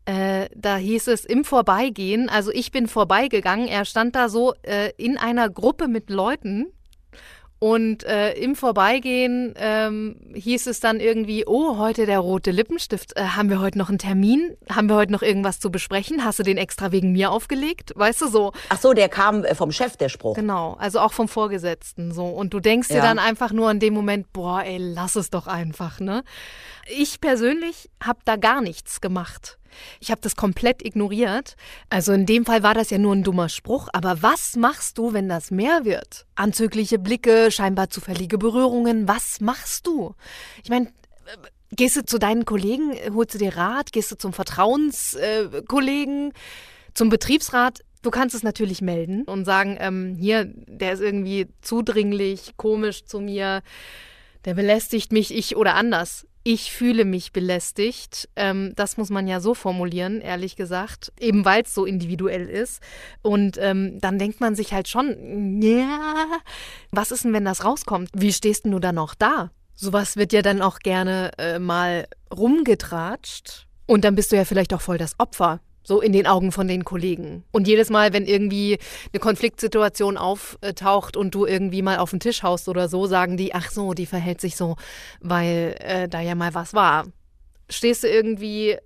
[0.05, 4.91] Äh, da hieß es im Vorbeigehen, also ich bin vorbeigegangen, er stand da so äh,
[4.97, 6.73] in einer Gruppe mit Leuten
[7.63, 13.21] und äh, im Vorbeigehen ähm, hieß es dann irgendwie, oh, heute der rote Lippenstift, äh,
[13.21, 14.57] haben wir heute noch einen Termin?
[14.67, 16.25] Haben wir heute noch irgendwas zu besprechen?
[16.25, 17.93] Hast du den extra wegen mir aufgelegt?
[17.95, 18.51] Weißt du so?
[18.69, 20.33] Ach so, der kam äh, vom Chef, der Spruch.
[20.35, 22.25] Genau, also auch vom Vorgesetzten so.
[22.25, 23.03] Und du denkst dir Ja.
[23.03, 26.23] dann einfach nur an dem Moment, boah, ey, lass es doch einfach, ne?
[26.87, 29.59] Ich persönlich habe da gar nichts gemacht.
[29.99, 31.55] Ich habe das komplett ignoriert.
[31.89, 33.87] Also in dem Fall war das ja nur ein dummer Spruch.
[33.93, 36.25] Aber was machst du, wenn das mehr wird?
[36.35, 39.07] Anzügliche Blicke, scheinbar zufällige Berührungen.
[39.07, 40.15] Was machst du?
[40.63, 40.91] Ich meine,
[41.71, 46.33] gehst du zu deinen Kollegen, holst du dir Rat, gehst du zum Vertrauenskollegen, äh, Kollegen,
[46.93, 47.81] zum Betriebsrat?
[48.01, 53.19] Du kannst es natürlich melden und sagen, ähm, hier, der ist irgendwie zudringlich, komisch zu
[53.19, 53.61] mir,
[54.45, 56.25] der belästigt mich, ich oder anders.
[56.43, 58.27] Ich fühle mich belästigt.
[58.35, 62.81] Ähm, das muss man ja so formulieren, ehrlich gesagt, eben weil es so individuell ist.
[63.21, 66.25] Und ähm, dann denkt man sich halt schon, ja,
[66.91, 68.09] was ist denn, wenn das rauskommt?
[68.13, 69.51] Wie stehst denn du dann noch da?
[69.75, 73.67] Sowas wird ja dann auch gerne äh, mal rumgetratscht.
[73.85, 75.59] Und dann bist du ja vielleicht auch voll das Opfer.
[75.83, 77.43] So in den Augen von den Kollegen.
[77.51, 78.77] Und jedes Mal, wenn irgendwie
[79.11, 83.53] eine Konfliktsituation auftaucht und du irgendwie mal auf den Tisch haust oder so, sagen die,
[83.53, 84.75] ach so, die verhält sich so,
[85.19, 87.05] weil äh, da ja mal was war.
[87.69, 88.77] Stehst du irgendwie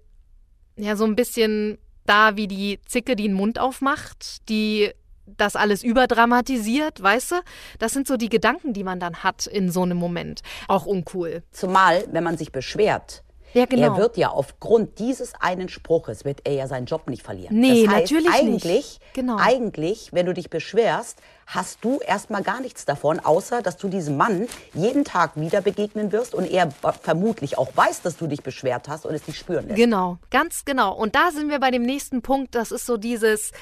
[0.77, 4.91] ja so ein bisschen da wie die Zicke, die den Mund aufmacht, die
[5.25, 7.35] das alles überdramatisiert, weißt du?
[7.79, 10.41] Das sind so die Gedanken, die man dann hat in so einem Moment.
[10.67, 11.43] Auch uncool.
[11.51, 13.23] Zumal, wenn man sich beschwert,
[13.55, 13.83] Ja, genau.
[13.83, 17.57] er wird ja aufgrund dieses einen Spruches, wird er ja seinen Job nicht verlieren.
[17.57, 18.65] Nee, das heißt, natürlich nicht.
[18.65, 19.37] eigentlich, Genau.
[19.39, 24.17] Eigentlich, wenn du dich beschwerst, hast du erstmal gar nichts davon, außer dass du diesem
[24.17, 26.69] Mann jeden Tag wieder begegnen wirst und er
[27.01, 29.77] vermutlich auch weiß, dass du dich beschwert hast und es nicht spüren lässt.
[29.77, 30.93] Genau, ganz genau.
[30.93, 32.55] Und da sind wir bei dem nächsten Punkt.
[32.55, 33.53] Das ist so dieses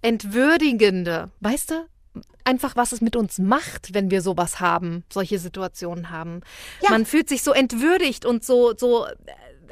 [0.00, 1.30] Entwürdigende.
[1.40, 1.91] Weißt du?
[2.44, 6.40] Einfach, was es mit uns macht, wenn wir sowas haben, solche Situationen haben.
[6.80, 6.90] Ja.
[6.90, 9.10] Man fühlt sich so entwürdigt und so, so, äh,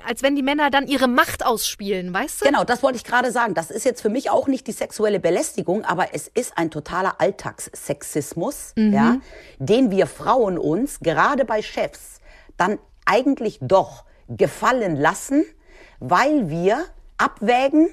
[0.07, 2.45] als wenn die Männer dann ihre Macht ausspielen, weißt du?
[2.47, 3.55] Genau, das wollte ich gerade sagen.
[3.55, 7.21] Das ist jetzt für mich auch nicht die sexuelle Belästigung, aber es ist ein totaler
[7.21, 9.19] Alltagssexismus, ja,
[9.59, 12.21] den wir Frauen uns gerade bei Chefs
[12.57, 15.45] dann eigentlich doch gefallen lassen,
[15.99, 16.85] weil wir
[17.19, 17.91] abwägen,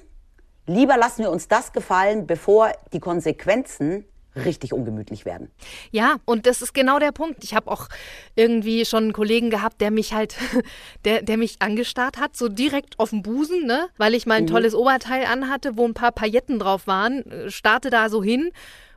[0.66, 4.06] lieber lassen wir uns das gefallen, bevor die Konsequenzen
[4.46, 5.50] richtig ungemütlich werden.
[5.92, 7.44] Ja, und das ist genau der Punkt.
[7.44, 7.88] Ich habe auch
[8.36, 10.36] irgendwie schon einen Kollegen gehabt, der mich halt,
[11.06, 13.90] der, der mich angestarrt hat, so direkt auf dem Busen, ne?
[13.98, 17.90] Weil ich mal ein tolles Oberteil anhatte, wo ein paar Pailletten drauf waren, äh, starrte
[17.90, 18.52] da so hin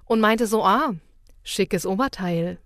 [0.04, 0.94] und meinte so, ah,
[1.42, 2.58] schickes Oberteil.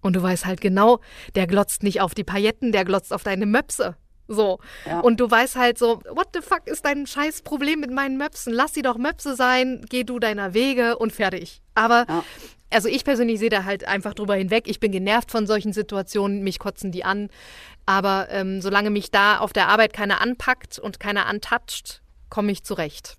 [0.00, 1.00] Und du weißt halt genau,
[1.36, 3.96] der glotzt nicht auf die Pailletten, der glotzt auf deine Möpse.
[4.34, 4.58] So.
[4.86, 5.00] Ja.
[5.00, 8.52] Und du weißt halt so, what the fuck ist dein scheiß Problem mit meinen Möpsen?
[8.52, 11.62] Lass sie doch Möpse sein, geh du deiner Wege und fertig.
[11.74, 12.24] Aber Ja.
[12.70, 14.64] also ich persönlich sehe da halt einfach drüber hinweg.
[14.66, 17.28] Ich bin genervt von solchen Situationen, mich kotzen die an.
[17.86, 22.62] Aber ähm, solange mich da auf der Arbeit keiner anpackt und keiner antatscht, komme ich
[22.64, 23.16] zurecht.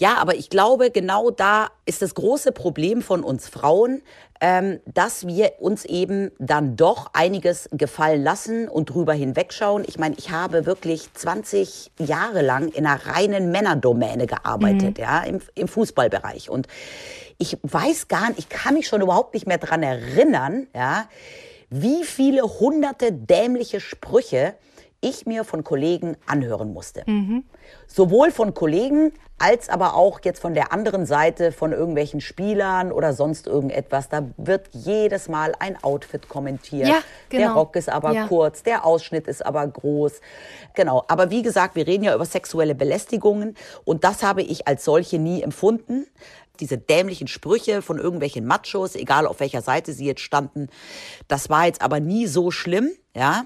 [0.00, 4.00] Ja, aber ich glaube, genau da ist das große Problem von uns Frauen,
[4.40, 9.84] ähm, dass wir uns eben dann doch einiges gefallen lassen und drüber hinwegschauen.
[9.86, 15.40] Ich meine, ich habe wirklich 20 Jahre lang in einer reinen Männerdomäne gearbeitet, ja, im,
[15.54, 16.50] im Fußballbereich.
[16.50, 16.68] Und
[17.38, 21.08] ich weiß gar nicht, ich kann mich schon überhaupt nicht mehr dran erinnern, ja,
[21.70, 24.54] wie viele hunderte dämliche Sprüche
[25.00, 27.04] ich mir von Kollegen anhören musste.
[27.86, 33.12] Sowohl von Kollegen als aber auch jetzt von der anderen Seite von irgendwelchen Spielern oder
[33.12, 34.08] sonst irgendetwas.
[34.08, 36.88] Da wird jedes Mal ein Outfit kommentiert.
[36.88, 36.98] Ja,
[37.30, 37.54] Der genau.
[37.60, 38.26] Rock ist aber Ja.
[38.26, 40.20] kurz, der Ausschnitt ist aber groß.
[40.74, 41.04] Genau.
[41.06, 45.20] Aber wie gesagt, wir reden ja über sexuelle Belästigungen und das habe ich als solche
[45.20, 46.06] nie empfunden.
[46.60, 50.68] Diese dämlichen Sprüche von irgendwelchen Machos, egal auf welcher Seite sie jetzt standen,
[51.28, 53.44] das war jetzt aber nie so schlimm, ja,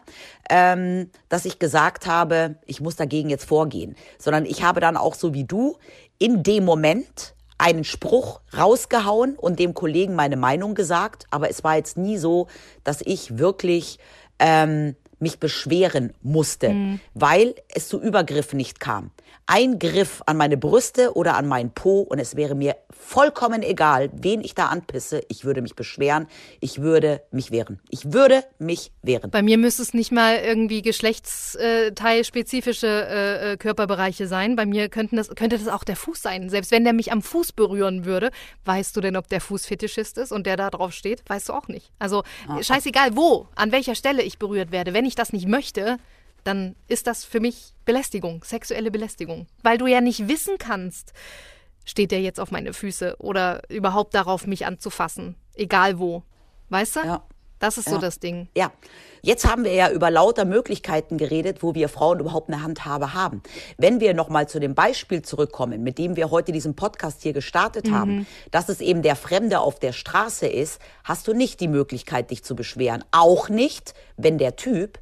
[0.50, 5.14] ähm, dass ich gesagt habe, ich muss dagegen jetzt vorgehen, sondern ich habe dann auch
[5.14, 5.76] so wie du
[6.18, 11.76] in dem Moment einen Spruch rausgehauen und dem Kollegen meine Meinung gesagt, aber es war
[11.76, 12.48] jetzt nie so,
[12.82, 13.98] dass ich wirklich
[14.38, 19.12] ähm, mich beschweren musste, weil es zu Übergriffen nicht kam.
[19.46, 24.10] Ein Griff an meine Brüste oder an meinen Po und es wäre mir vollkommen egal,
[24.12, 25.22] wen ich da anpisse.
[25.28, 26.28] Ich würde mich beschweren,
[26.60, 27.80] ich würde mich wehren.
[27.90, 29.30] Ich würde mich wehren.
[29.30, 34.54] Bei mir müsste es nicht mal irgendwie geschlechtsteilspezifische äh, äh, Körperbereiche sein.
[34.54, 36.48] Bei mir könnten das, könnte das auch der Fuß sein.
[36.48, 38.30] Selbst wenn der mich am Fuß berühren würde,
[38.64, 41.28] weißt du denn, ob der Fuß Fetischist ist und der da drauf steht?
[41.28, 41.90] Weißt du auch nicht.
[41.98, 42.22] Also
[42.60, 44.94] scheißegal wo, an welcher Stelle ich berührt werde.
[44.94, 45.98] Wenn ich das nicht möchte,
[46.44, 49.46] dann ist das für mich Belästigung, sexuelle Belästigung.
[49.62, 51.12] Weil du ja nicht wissen kannst,
[51.84, 55.36] steht der jetzt auf meine Füße oder überhaupt darauf, mich anzufassen.
[55.54, 56.22] Egal wo.
[56.68, 57.00] Weißt du?
[57.00, 57.22] Ja.
[57.58, 58.00] Das ist so Ja.
[58.00, 58.48] das Ding.
[58.56, 58.72] Ja,
[59.22, 63.40] jetzt haben wir ja über lauter Möglichkeiten geredet, wo wir Frauen überhaupt eine Handhabe haben.
[63.78, 67.92] Wenn wir nochmal zu dem Beispiel zurückkommen, mit dem wir heute diesen Podcast hier gestartet
[67.92, 72.32] haben, dass es eben der Fremde auf der Straße ist, hast du nicht die Möglichkeit,
[72.32, 73.04] dich zu beschweren.
[73.12, 74.98] Auch nicht, wenn der Typ,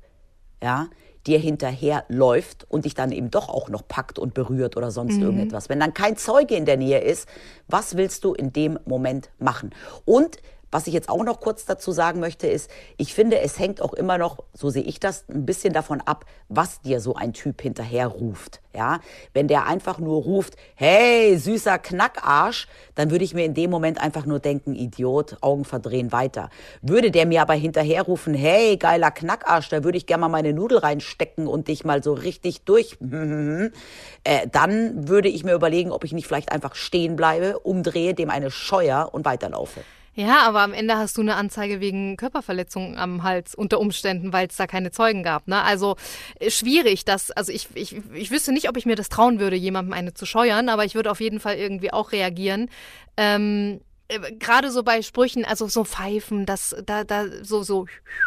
[0.62, 0.88] ja,
[1.31, 5.19] dir hinterher läuft und dich dann eben doch auch noch packt und berührt oder sonst
[5.19, 5.69] irgendetwas.
[5.69, 7.29] Wenn dann kein Zeuge in der Nähe ist,
[7.69, 9.71] was willst du in dem Moment machen?
[10.05, 10.38] Und
[10.70, 13.92] was ich jetzt auch noch kurz dazu sagen möchte, ist, ich finde, es hängt auch
[13.92, 17.61] immer noch, so sehe ich das, ein bisschen davon ab, was dir so ein Typ
[17.61, 18.61] hinterher ruft.
[18.72, 19.00] Ja,
[19.35, 24.00] wenn der einfach nur ruft, hey, süßer Knackarsch, dann würde ich mir in dem Moment
[24.00, 26.50] einfach nur denken, Idiot, Augen verdrehen weiter.
[26.80, 30.52] Würde der mir aber hinterher rufen, hey, geiler Knackarsch, da würde ich gerne mal meine
[30.52, 36.04] Nudel reinstecken und dich mal so richtig durch, äh, dann würde ich mir überlegen, ob
[36.04, 39.80] ich nicht vielleicht einfach stehen bleibe, umdrehe, dem eine Scheuer und weiterlaufe.
[40.14, 44.49] Ja, aber am Ende hast du eine Anzeige wegen Körperverletzung am Hals unter Umständen, weil
[44.49, 45.46] es da keine Zeugen gab.
[45.46, 45.62] Ne?
[45.62, 45.96] Also
[46.40, 49.57] äh, schwierig, dass, also ich, ich, ich wüsste nicht, ob ich mir das trauen würde,
[49.57, 52.68] jemandem eine zu scheuern, aber ich würde auf jeden Fall irgendwie auch reagieren.
[53.16, 57.87] Ähm, äh, Gerade so bei Sprüchen, also so Pfeifen, das, da, da, so, so,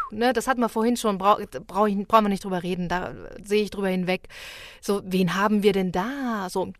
[0.10, 3.14] ne, das hatten wir vorhin schon, brau, brauch ich, brauchen wir nicht drüber reden, da
[3.44, 4.30] sehe ich drüber hinweg.
[4.82, 6.48] So, wen haben wir denn da?
[6.50, 6.72] So,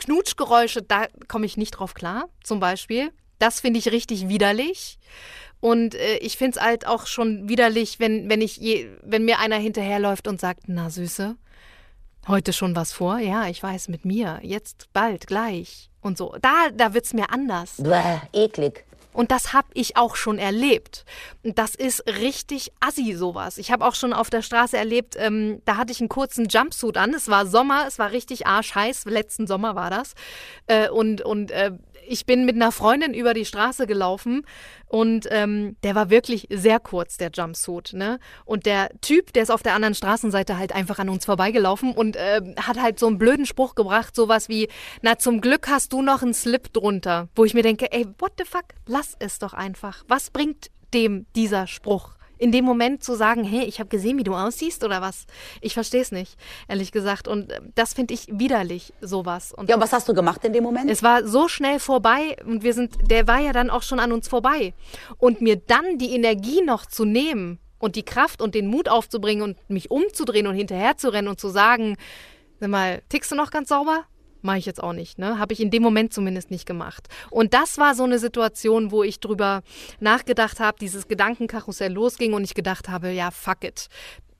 [0.00, 3.12] Knutschgeräusche, da komme ich nicht drauf klar, zum Beispiel.
[3.38, 4.98] Das finde ich richtig widerlich.
[5.60, 9.38] Und äh, ich finde es halt auch schon widerlich, wenn, wenn, ich je, wenn mir
[9.38, 11.36] einer hinterherläuft und sagt, na Süße,
[12.28, 13.18] heute schon was vor?
[13.18, 16.34] Ja, ich weiß, mit mir, jetzt bald, gleich und so.
[16.40, 17.74] Da, da wird's mir anders.
[17.78, 18.84] Bäh, eklig.
[19.12, 21.04] Und das habe ich auch schon erlebt.
[21.42, 23.58] Das ist richtig assi sowas.
[23.58, 26.96] Ich habe auch schon auf der Straße erlebt, ähm, da hatte ich einen kurzen Jumpsuit
[26.96, 27.14] an.
[27.14, 29.06] Es war Sommer, es war richtig arschheiß.
[29.06, 30.14] Letzten Sommer war das.
[30.66, 31.72] Äh, und und äh,
[32.06, 34.44] ich bin mit einer Freundin über die Straße gelaufen
[34.86, 37.92] und ähm, der war wirklich sehr kurz, der Jumpsuit.
[37.92, 38.18] Ne?
[38.44, 42.16] Und der Typ, der ist auf der anderen Straßenseite halt einfach an uns vorbeigelaufen und
[42.16, 44.68] äh, hat halt so einen blöden Spruch gebracht, sowas wie,
[45.02, 47.28] na zum Glück hast du noch einen Slip drunter.
[47.34, 50.04] Wo ich mir denke, ey, what the fuck, lass es doch einfach.
[50.08, 52.14] Was bringt dem dieser Spruch?
[52.40, 55.26] In dem Moment zu sagen, hey, ich habe gesehen, wie du aussiehst oder was?
[55.60, 56.36] Ich verstehe es nicht,
[56.68, 57.28] ehrlich gesagt.
[57.28, 59.52] Und äh, das finde ich widerlich, sowas.
[59.52, 60.90] Und ja, und was hast du gemacht in dem Moment?
[60.90, 64.10] Es war so schnell vorbei und wir sind, der war ja dann auch schon an
[64.10, 64.72] uns vorbei.
[65.18, 69.42] Und mir dann die Energie noch zu nehmen und die Kraft und den Mut aufzubringen
[69.42, 71.96] und mich umzudrehen und hinterher zu rennen und zu sagen,
[72.58, 74.04] sag mal, tickst du noch ganz sauber?
[74.44, 75.18] Mache ich jetzt auch nicht.
[75.18, 75.38] Ne?
[75.38, 77.08] Habe ich in dem Moment zumindest nicht gemacht.
[77.30, 79.62] Und das war so eine Situation, wo ich drüber
[80.00, 83.88] nachgedacht habe, dieses Gedankenkarussell losging und ich gedacht habe, ja, fuck it.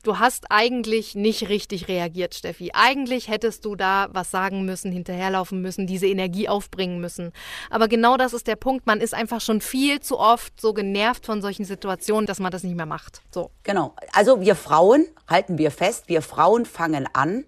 [0.02, 2.70] Du hast eigentlich nicht richtig reagiert, Steffi.
[2.72, 7.32] Eigentlich hättest du da was sagen müssen, hinterherlaufen müssen, diese Energie aufbringen müssen.
[7.68, 8.86] Aber genau das ist der Punkt.
[8.86, 12.62] Man ist einfach schon viel zu oft so genervt von solchen Situationen, dass man das
[12.62, 13.20] nicht mehr macht.
[13.30, 13.50] So.
[13.62, 13.94] Genau.
[14.14, 17.44] Also wir Frauen, halten wir fest, wir Frauen fangen an,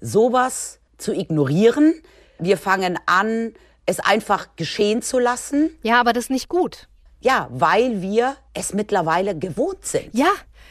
[0.00, 1.94] sowas zu ignorieren.
[2.38, 3.54] Wir fangen an,
[3.86, 5.70] es einfach geschehen zu lassen.
[5.82, 6.87] Ja, aber das ist nicht gut.
[7.20, 10.10] Ja, weil wir es mittlerweile gewohnt sind.
[10.12, 10.30] Ja,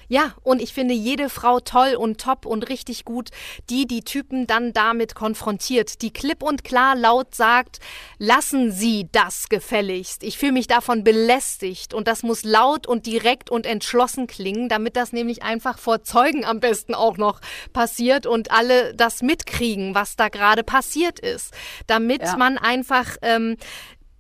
[0.10, 3.30] ja, und ich finde jede Frau toll und top und richtig gut,
[3.70, 7.80] die die Typen dann damit konfrontiert, die klipp und klar laut sagt,
[8.18, 10.24] lassen Sie das gefälligst.
[10.24, 14.96] Ich fühle mich davon belästigt und das muss laut und direkt und entschlossen klingen, damit
[14.96, 17.42] das nämlich einfach vor Zeugen am besten auch noch
[17.74, 21.54] passiert und alle das mitkriegen, was da gerade passiert ist.
[21.86, 22.38] Damit ja.
[22.38, 23.58] man einfach ähm,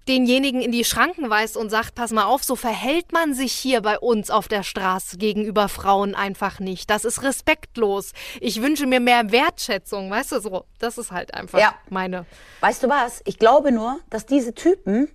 [0.07, 3.81] denjenigen in die Schranken weist und sagt, pass mal auf, so verhält man sich hier
[3.81, 6.89] bei uns auf der Straße gegenüber Frauen einfach nicht.
[6.89, 8.13] Das ist respektlos.
[8.39, 10.65] Ich wünsche mir mehr Wertschätzung, weißt du so.
[10.79, 11.75] Das ist halt einfach ja.
[11.89, 12.25] meine.
[12.61, 13.21] Weißt du was?
[13.25, 15.09] Ich glaube nur, dass diese Typen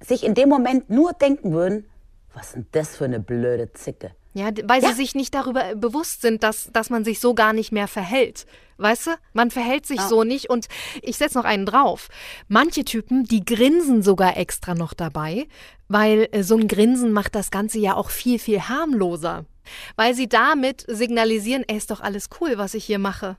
[0.00, 1.88] sich in dem Moment nur denken würden,
[2.32, 4.12] was ist denn das für eine blöde Zicke?
[4.34, 4.88] Ja, weil ja.
[4.88, 8.46] sie sich nicht darüber bewusst sind, dass, dass man sich so gar nicht mehr verhält.
[8.78, 9.10] Weißt du?
[9.32, 10.08] Man verhält sich ja.
[10.08, 10.66] so nicht und
[11.02, 12.08] ich setze noch einen drauf.
[12.48, 15.46] Manche Typen, die grinsen sogar extra noch dabei,
[15.86, 19.44] weil äh, so ein Grinsen macht das Ganze ja auch viel, viel harmloser.
[19.94, 23.36] Weil sie damit signalisieren, ey, ist doch alles cool, was ich hier mache.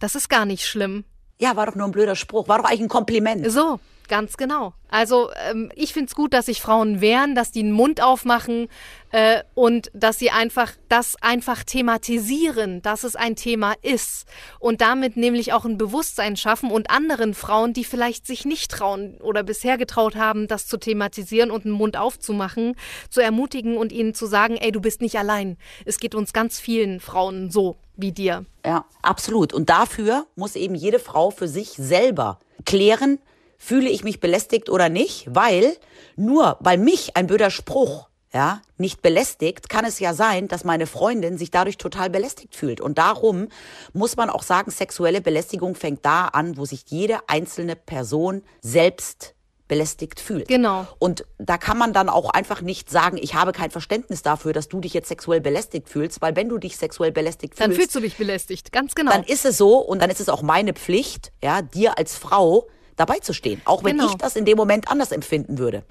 [0.00, 1.04] Das ist gar nicht schlimm.
[1.38, 3.50] Ja, war doch nur ein blöder Spruch, war doch eigentlich ein Kompliment.
[3.50, 4.72] So, Ganz genau.
[4.88, 8.68] Also ähm, ich finde es gut, dass sich Frauen wehren, dass die einen Mund aufmachen
[9.10, 14.26] äh, und dass sie einfach das einfach thematisieren, dass es ein Thema ist
[14.60, 19.16] und damit nämlich auch ein Bewusstsein schaffen und anderen Frauen, die vielleicht sich nicht trauen
[19.20, 22.76] oder bisher getraut haben, das zu thematisieren und einen Mund aufzumachen,
[23.10, 25.56] zu ermutigen und ihnen zu sagen, ey, du bist nicht allein.
[25.84, 28.44] Es geht uns ganz vielen Frauen so wie dir.
[28.64, 29.52] Ja, absolut.
[29.52, 33.18] Und dafür muss eben jede Frau für sich selber klären,
[33.58, 35.76] fühle ich mich belästigt oder nicht, weil
[36.16, 40.86] nur weil mich ein blöder Spruch ja, nicht belästigt, kann es ja sein, dass meine
[40.86, 42.82] Freundin sich dadurch total belästigt fühlt.
[42.82, 43.48] Und darum
[43.94, 49.35] muss man auch sagen, sexuelle Belästigung fängt da an, wo sich jede einzelne Person selbst
[49.68, 50.48] belästigt fühlt.
[50.48, 50.86] Genau.
[50.98, 54.68] Und da kann man dann auch einfach nicht sagen, ich habe kein Verständnis dafür, dass
[54.68, 57.94] du dich jetzt sexuell belästigt fühlst, weil wenn du dich sexuell belästigt fühlst, dann fühlst
[57.94, 59.10] du dich belästigt, ganz genau.
[59.10, 62.68] Dann ist es so und dann ist es auch meine Pflicht, ja, dir als Frau
[62.96, 64.10] dabei zu stehen, auch wenn genau.
[64.10, 65.84] ich das in dem Moment anders empfinden würde.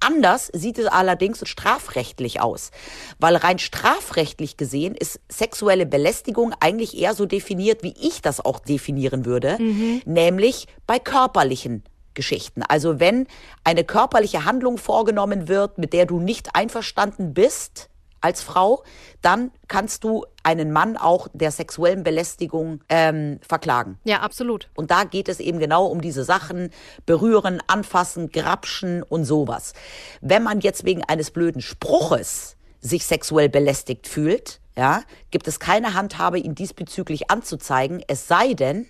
[0.00, 2.70] Anders sieht es allerdings strafrechtlich aus,
[3.18, 8.58] weil rein strafrechtlich gesehen ist sexuelle Belästigung eigentlich eher so definiert, wie ich das auch
[8.58, 10.02] definieren würde, mhm.
[10.04, 11.84] nämlich bei körperlichen
[12.18, 12.64] Geschichten.
[12.64, 13.28] Also wenn
[13.62, 17.88] eine körperliche Handlung vorgenommen wird, mit der du nicht einverstanden bist,
[18.20, 18.82] als Frau,
[19.22, 24.00] dann kannst du einen Mann auch der sexuellen Belästigung ähm, verklagen.
[24.02, 24.68] Ja, absolut.
[24.74, 26.70] Und da geht es eben genau um diese Sachen,
[27.06, 29.72] berühren, anfassen, grapschen und sowas.
[30.20, 35.94] Wenn man jetzt wegen eines blöden Spruches sich sexuell belästigt fühlt, ja, gibt es keine
[35.94, 38.88] Handhabe, ihn diesbezüglich anzuzeigen, es sei denn,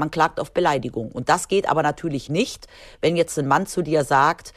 [0.00, 1.12] man klagt auf Beleidigung.
[1.12, 2.66] Und das geht aber natürlich nicht,
[3.00, 4.52] wenn jetzt ein Mann zu dir sagt,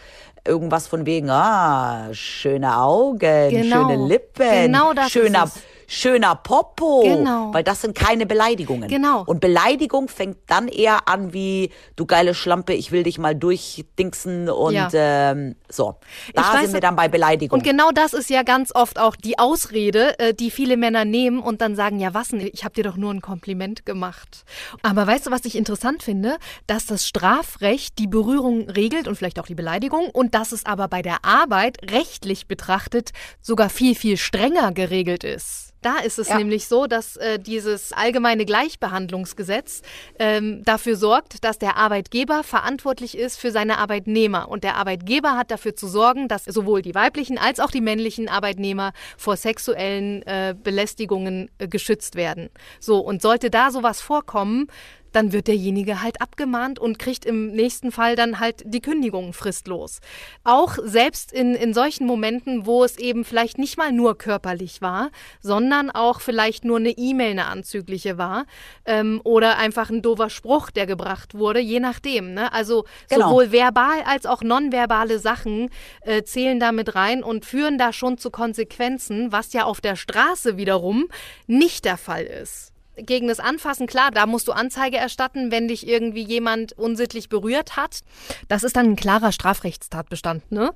[0.45, 3.87] irgendwas von wegen, ah, schöne Augen, genau.
[3.87, 5.49] schöne Lippen, genau das schöner,
[5.93, 7.01] schöner Popo.
[7.03, 7.53] Genau.
[7.53, 8.89] Weil das sind keine Beleidigungen.
[8.89, 9.23] Genau.
[9.25, 14.49] Und Beleidigung fängt dann eher an wie, du geile Schlampe, ich will dich mal durchdingsen
[14.49, 14.89] und ja.
[14.93, 15.95] ähm, so.
[16.33, 17.59] Da sind wir dann bei Beleidigung.
[17.59, 21.39] Und genau das ist ja ganz oft auch die Ausrede, äh, die viele Männer nehmen
[21.39, 24.43] und dann sagen, ja was denn, ich habe dir doch nur ein Kompliment gemacht.
[24.81, 26.37] Aber weißt du, was ich interessant finde?
[26.67, 30.87] Dass das Strafrecht die Berührung regelt und vielleicht auch die Beleidigung und dass es aber
[30.87, 35.73] bei der Arbeit rechtlich betrachtet sogar viel, viel strenger geregelt ist.
[35.83, 36.37] Da ist es ja.
[36.37, 39.81] nämlich so, dass äh, dieses allgemeine Gleichbehandlungsgesetz
[40.17, 44.49] ähm, dafür sorgt, dass der Arbeitgeber verantwortlich ist für seine Arbeitnehmer.
[44.49, 48.29] Und der Arbeitgeber hat dafür zu sorgen, dass sowohl die weiblichen als auch die männlichen
[48.29, 52.49] Arbeitnehmer vor sexuellen äh, Belästigungen äh, geschützt werden.
[52.79, 54.67] So, und sollte da sowas vorkommen,
[55.13, 59.99] dann wird derjenige halt abgemahnt und kriegt im nächsten Fall dann halt die Kündigung fristlos.
[60.43, 65.11] Auch selbst in, in solchen Momenten, wo es eben vielleicht nicht mal nur körperlich war,
[65.39, 68.45] sondern auch vielleicht nur eine E-Mail, eine anzügliche war
[68.85, 72.33] ähm, oder einfach ein doofer Spruch, der gebracht wurde, je nachdem.
[72.33, 72.51] Ne?
[72.51, 73.29] Also genau.
[73.29, 75.69] sowohl verbal als auch nonverbale Sachen
[76.01, 80.57] äh, zählen damit rein und führen da schon zu Konsequenzen, was ja auf der Straße
[80.57, 81.07] wiederum
[81.47, 85.87] nicht der Fall ist gegen das Anfassen, klar, da musst du Anzeige erstatten, wenn dich
[85.87, 88.01] irgendwie jemand unsittlich berührt hat.
[88.47, 90.71] Das ist dann ein klarer Strafrechtstatbestand, ne?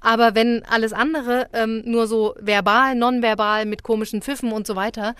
[0.00, 5.14] Aber wenn alles andere ähm, nur so verbal, nonverbal, mit komischen Pfiffen und so weiter,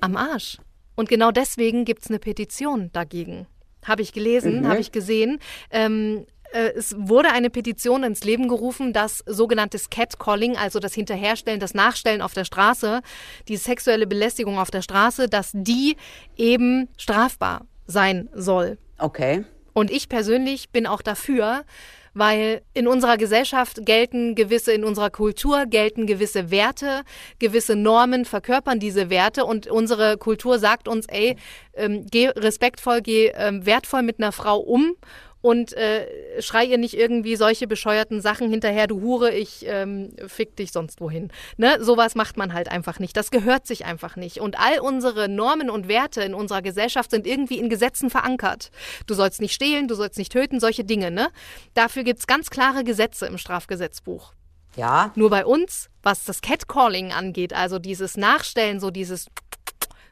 [0.00, 0.58] am Arsch.
[0.96, 3.46] Und genau deswegen gibt es eine Petition dagegen.
[3.84, 4.68] Habe ich gelesen, mhm.
[4.68, 5.38] habe ich gesehen.
[5.70, 11.60] Ähm, äh, es wurde eine Petition ins Leben gerufen, dass sogenanntes Catcalling, also das Hinterherstellen,
[11.60, 13.00] das Nachstellen auf der Straße,
[13.48, 15.96] die sexuelle Belästigung auf der Straße, dass die
[16.36, 18.78] eben strafbar sein soll.
[18.98, 19.44] Okay.
[19.72, 21.64] Und ich persönlich bin auch dafür,
[22.12, 27.02] weil in unserer Gesellschaft gelten gewisse, in unserer Kultur gelten gewisse Werte,
[27.38, 31.36] gewisse Normen verkörpern diese Werte und unsere Kultur sagt uns, ey,
[31.74, 34.96] ähm, geh respektvoll, geh ähm, wertvoll mit einer Frau um
[35.42, 36.06] und äh,
[36.42, 41.00] schrei ihr nicht irgendwie solche bescheuerten Sachen hinterher, du Hure, ich ähm, fick dich sonst
[41.00, 41.30] wohin.
[41.56, 41.82] Ne?
[41.82, 43.16] Sowas macht man halt einfach nicht.
[43.16, 44.40] Das gehört sich einfach nicht.
[44.40, 48.70] Und all unsere Normen und Werte in unserer Gesellschaft sind irgendwie in Gesetzen verankert.
[49.06, 51.10] Du sollst nicht stehlen, du sollst nicht töten, solche Dinge.
[51.10, 51.28] Ne?
[51.74, 54.34] Dafür gibt's ganz klare Gesetze im Strafgesetzbuch.
[54.76, 55.12] Ja.
[55.14, 59.26] Nur bei uns, was das Catcalling angeht, also dieses Nachstellen, so dieses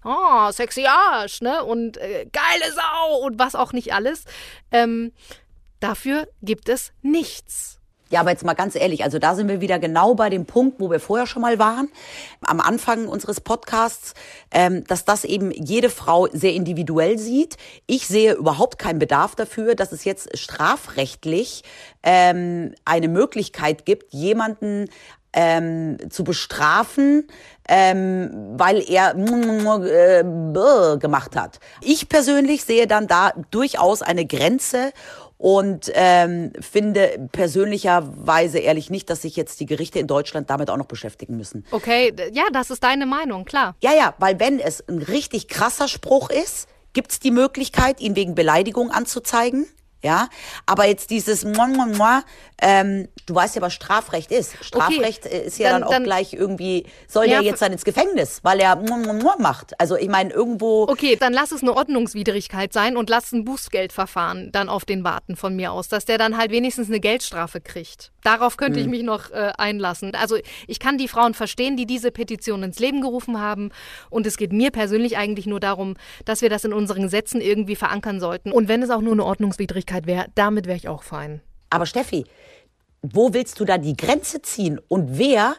[0.05, 1.65] oh, sexy Arsch, ne?
[1.65, 4.25] Und äh, geile Sau und was auch nicht alles.
[4.71, 5.13] Ähm,
[5.81, 7.79] dafür gibt es nichts.
[8.11, 10.81] Ja, aber jetzt mal ganz ehrlich, also da sind wir wieder genau bei dem Punkt,
[10.81, 11.91] wo wir vorher schon mal waren,
[12.41, 14.15] am Anfang unseres Podcasts,
[14.51, 17.59] ähm, dass das eben jede Frau sehr individuell sieht.
[17.87, 21.65] Ich sehe überhaupt keinen Bedarf dafür, dass es jetzt strafrechtlich
[22.03, 24.89] ähm, eine Möglichkeit gibt, jemanden
[25.39, 27.29] ähm, zu bestrafen,
[27.69, 30.25] ähm, weil er äh,
[30.99, 31.61] gemacht hat.
[31.81, 34.93] Ich persönlich sehe dann da durchaus eine Grenze
[35.37, 40.77] und ähm, finde persönlicherweise ehrlich nicht, dass sich jetzt die Gerichte in Deutschland damit auch
[40.77, 41.65] noch beschäftigen müssen.
[41.71, 43.77] Okay, ja, das ist deine Meinung, klar.
[43.81, 48.17] Ja, ja, weil wenn es ein richtig krasser Spruch ist, gibt es die Möglichkeit, ihn
[48.17, 49.69] wegen Beleidigung anzuzeigen.
[50.03, 50.29] Ja,
[50.65, 52.21] aber jetzt dieses moi, moi, moi,
[52.61, 54.55] ähm, du weißt ja, was Strafrecht ist.
[54.65, 57.73] Strafrecht okay, ist ja dann, dann auch dann, gleich irgendwie, soll ja, der jetzt dann
[57.73, 59.79] ins Gefängnis, weil er moi, moi, moi macht.
[59.81, 60.85] Also ich meine, irgendwo.
[60.85, 65.35] Okay, dann lass es eine Ordnungswidrigkeit sein und lass ein Bußgeldverfahren dann auf den warten
[65.35, 68.13] von mir aus, dass der dann halt wenigstens eine Geldstrafe kriegt.
[68.23, 68.87] Darauf könnte hm.
[68.87, 70.15] ich mich noch äh, einlassen.
[70.15, 70.37] Also
[70.69, 73.71] ich kann die Frauen verstehen, die diese Petition ins Leben gerufen haben.
[74.11, 77.77] Und es geht mir persönlich eigentlich nur darum, dass wir das in unseren Gesetzen irgendwie
[77.77, 78.53] verankern sollten.
[78.53, 81.41] Und wenn es auch nur eine Ordnungswidrigkeit Möglichkeit wäre, damit wäre ich auch fein.
[81.71, 82.25] Aber Steffi,
[83.03, 84.81] wo willst du da die Grenze ziehen?
[84.89, 85.57] Und wer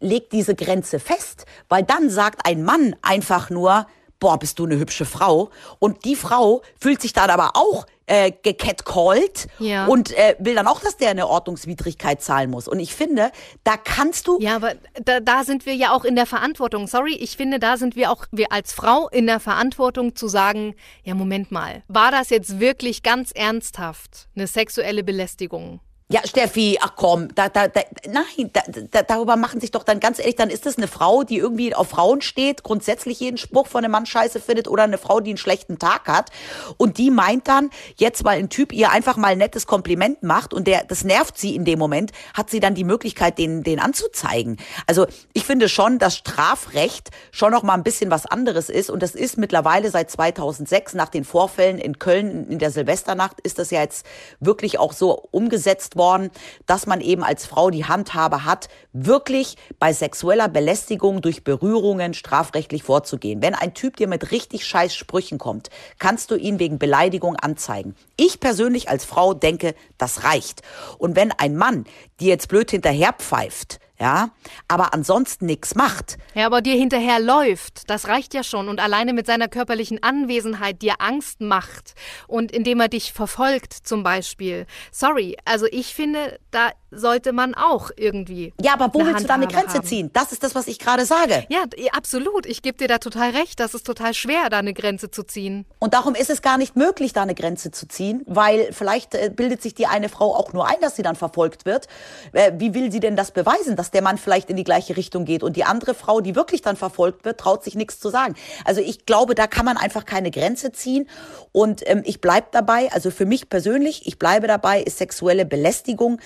[0.00, 1.46] legt diese Grenze fest?
[1.68, 3.86] Weil dann sagt ein Mann einfach nur,
[4.18, 5.50] boah, bist du eine hübsche Frau.
[5.78, 9.86] Und die Frau fühlt sich dann aber auch äh, gecatcalled ja.
[9.86, 12.66] und äh, will dann auch, dass der eine Ordnungswidrigkeit zahlen muss.
[12.66, 13.30] Und ich finde,
[13.64, 14.38] da kannst du.
[14.40, 16.86] Ja, aber da, da sind wir ja auch in der Verantwortung.
[16.86, 20.74] Sorry, ich finde, da sind wir auch, wir als Frau in der Verantwortung zu sagen,
[21.04, 25.80] ja, Moment mal, war das jetzt wirklich ganz ernsthaft eine sexuelle Belästigung?
[26.10, 30.00] Ja, Steffi, ach komm, da, da, da, nein, da, da, darüber machen sich doch dann
[30.00, 33.66] ganz ehrlich, dann ist das eine Frau, die irgendwie auf Frauen steht, grundsätzlich jeden Spruch
[33.66, 36.30] von einem Mann scheiße findet oder eine Frau, die einen schlechten Tag hat
[36.78, 40.54] und die meint dann, jetzt weil ein Typ ihr einfach mal ein nettes Kompliment macht
[40.54, 43.78] und der, das nervt sie in dem Moment, hat sie dann die Möglichkeit, den, den
[43.78, 44.56] anzuzeigen.
[44.86, 49.02] Also ich finde schon, dass Strafrecht schon noch mal ein bisschen was anderes ist und
[49.02, 53.70] das ist mittlerweile seit 2006 nach den Vorfällen in Köln in der Silvesternacht ist das
[53.70, 54.06] ja jetzt
[54.40, 56.30] wirklich auch so umgesetzt worden,
[56.66, 62.82] dass man eben als Frau die Handhabe hat, wirklich bei sexueller Belästigung durch Berührungen strafrechtlich
[62.82, 63.42] vorzugehen.
[63.42, 67.94] Wenn ein Typ dir mit richtig scheiß Sprüchen kommt, kannst du ihn wegen Beleidigung anzeigen.
[68.16, 70.62] Ich persönlich als Frau denke, das reicht.
[70.96, 71.84] Und wenn ein Mann
[72.20, 74.30] dir jetzt blöd hinterher pfeift, ja,
[74.68, 76.18] aber ansonsten nichts macht.
[76.34, 80.82] Ja, aber dir hinterher läuft, das reicht ja schon und alleine mit seiner körperlichen Anwesenheit
[80.82, 81.94] dir Angst macht
[82.28, 84.66] und indem er dich verfolgt zum Beispiel.
[84.92, 88.52] Sorry, also ich finde, da sollte man auch irgendwie.
[88.60, 89.86] Ja, aber wo willst du da eine Grenze haben.
[89.86, 90.10] ziehen?
[90.12, 91.44] Das ist das, was ich gerade sage.
[91.48, 92.46] Ja, absolut.
[92.46, 93.60] Ich gebe dir da total recht.
[93.60, 95.66] Das ist total schwer, da eine Grenze zu ziehen.
[95.78, 99.30] Und darum ist es gar nicht möglich, da eine Grenze zu ziehen, weil vielleicht äh,
[99.34, 101.88] bildet sich die eine Frau auch nur ein, dass sie dann verfolgt wird.
[102.32, 105.24] Äh, wie will sie denn das beweisen, dass der Mann vielleicht in die gleiche Richtung
[105.24, 108.34] geht und die andere Frau, die wirklich dann verfolgt wird, traut sich nichts zu sagen.
[108.64, 111.08] Also ich glaube, da kann man einfach keine Grenze ziehen
[111.52, 116.20] und ähm, ich bleib dabei, also für mich persönlich, ich bleibe dabei, ist sexuelle Belästigung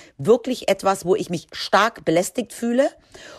[0.53, 2.91] wirklich etwas, wo ich mich stark belästigt fühle.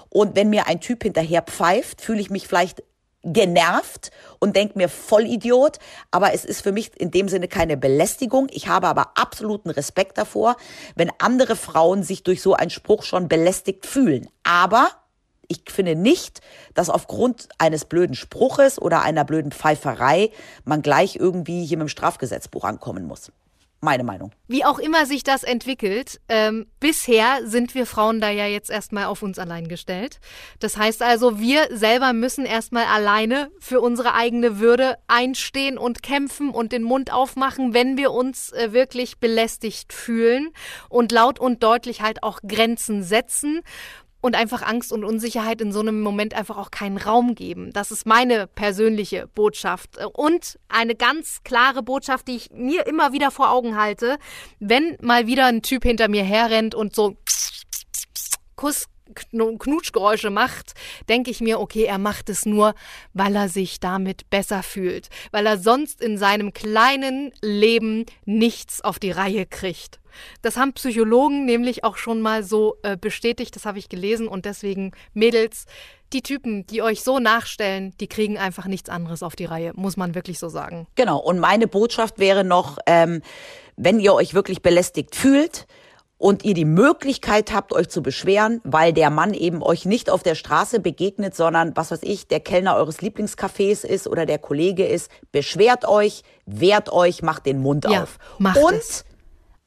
[0.09, 2.83] Und wenn mir ein Typ hinterher pfeift, fühle ich mich vielleicht
[3.23, 4.09] genervt
[4.39, 5.77] und denke mir Vollidiot,
[6.11, 8.47] aber es ist für mich in dem Sinne keine Belästigung.
[8.51, 10.57] Ich habe aber absoluten Respekt davor,
[10.95, 14.27] wenn andere Frauen sich durch so einen Spruch schon belästigt fühlen.
[14.43, 14.89] Aber
[15.47, 16.41] ich finde nicht,
[16.73, 20.31] dass aufgrund eines blöden Spruches oder einer blöden Pfeiferei
[20.65, 23.31] man gleich irgendwie hier mit dem Strafgesetzbuch ankommen muss.
[23.83, 24.31] Meine Meinung.
[24.47, 29.07] Wie auch immer sich das entwickelt, ähm, bisher sind wir Frauen da ja jetzt erstmal
[29.07, 30.21] auf uns allein gestellt.
[30.59, 36.51] Das heißt also, wir selber müssen erstmal alleine für unsere eigene Würde einstehen und kämpfen
[36.51, 40.51] und den Mund aufmachen, wenn wir uns äh, wirklich belästigt fühlen
[40.87, 43.63] und laut und deutlich halt auch Grenzen setzen
[44.23, 47.73] und einfach Angst und Unsicherheit in so einem Moment einfach auch keinen Raum geben.
[47.73, 49.97] Das ist meine persönliche Botschaft.
[50.13, 54.17] Und eine ganz klare Botschaft, die ich mir immer wieder vor Augen halte,
[54.61, 57.17] wenn mal wieder ein Typ hinter mir herrennt und so
[58.55, 60.73] Kuss Knutschgeräusche macht,
[61.09, 62.75] denke ich mir, okay, er macht es nur,
[63.13, 68.99] weil er sich damit besser fühlt, weil er sonst in seinem kleinen Leben nichts auf
[68.99, 69.99] die Reihe kriegt.
[70.41, 74.45] Das haben Psychologen nämlich auch schon mal so äh, bestätigt, das habe ich gelesen und
[74.45, 75.65] deswegen Mädels,
[76.13, 79.97] die Typen, die euch so nachstellen, die kriegen einfach nichts anderes auf die Reihe, muss
[79.97, 80.87] man wirklich so sagen.
[80.95, 83.21] Genau, und meine Botschaft wäre noch, ähm,
[83.75, 85.65] wenn ihr euch wirklich belästigt fühlt,
[86.17, 90.23] und ihr die Möglichkeit habt, euch zu beschweren, weil der Mann eben euch nicht auf
[90.23, 94.85] der Straße begegnet, sondern, was weiß ich, der Kellner eures Lieblingscafés ist oder der Kollege
[94.85, 98.19] ist, beschwert euch, wehrt euch, macht den Mund ja, auf.
[98.37, 99.05] Macht und es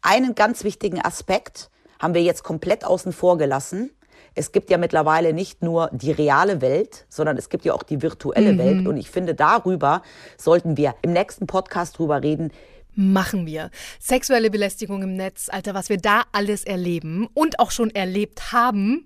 [0.03, 1.69] einen ganz wichtigen Aspekt
[1.99, 3.91] haben wir jetzt komplett außen vor gelassen.
[4.35, 8.03] Es gibt ja mittlerweile nicht nur die reale Welt, sondern es gibt ja auch die
[8.03, 8.59] virtuelle mhm.
[8.59, 8.87] Welt.
[8.87, 10.03] Und ich finde, darüber
[10.37, 12.53] sollten wir im nächsten Podcast drüber reden.
[12.99, 13.71] Machen wir.
[14.01, 19.05] Sexuelle Belästigung im Netz, Alter, was wir da alles erleben und auch schon erlebt haben.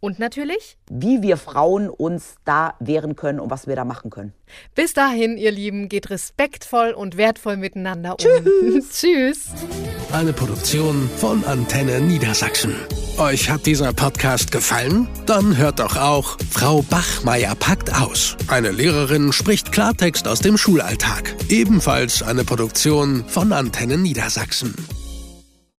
[0.00, 4.32] Und natürlich, wie wir Frauen uns da wehren können und was wir da machen können.
[4.74, 8.18] Bis dahin, ihr Lieben, geht respektvoll und wertvoll miteinander um.
[8.18, 8.90] Tschüss.
[9.00, 9.46] Tschüss.
[10.12, 12.74] Eine Produktion von Antenne Niedersachsen.
[13.18, 15.06] Euch hat dieser Podcast gefallen?
[15.26, 18.38] Dann hört doch auch Frau Bachmeier packt aus.
[18.48, 21.36] Eine Lehrerin spricht Klartext aus dem Schulalltag.
[21.50, 24.74] Ebenfalls eine Produktion von Antenne Niedersachsen.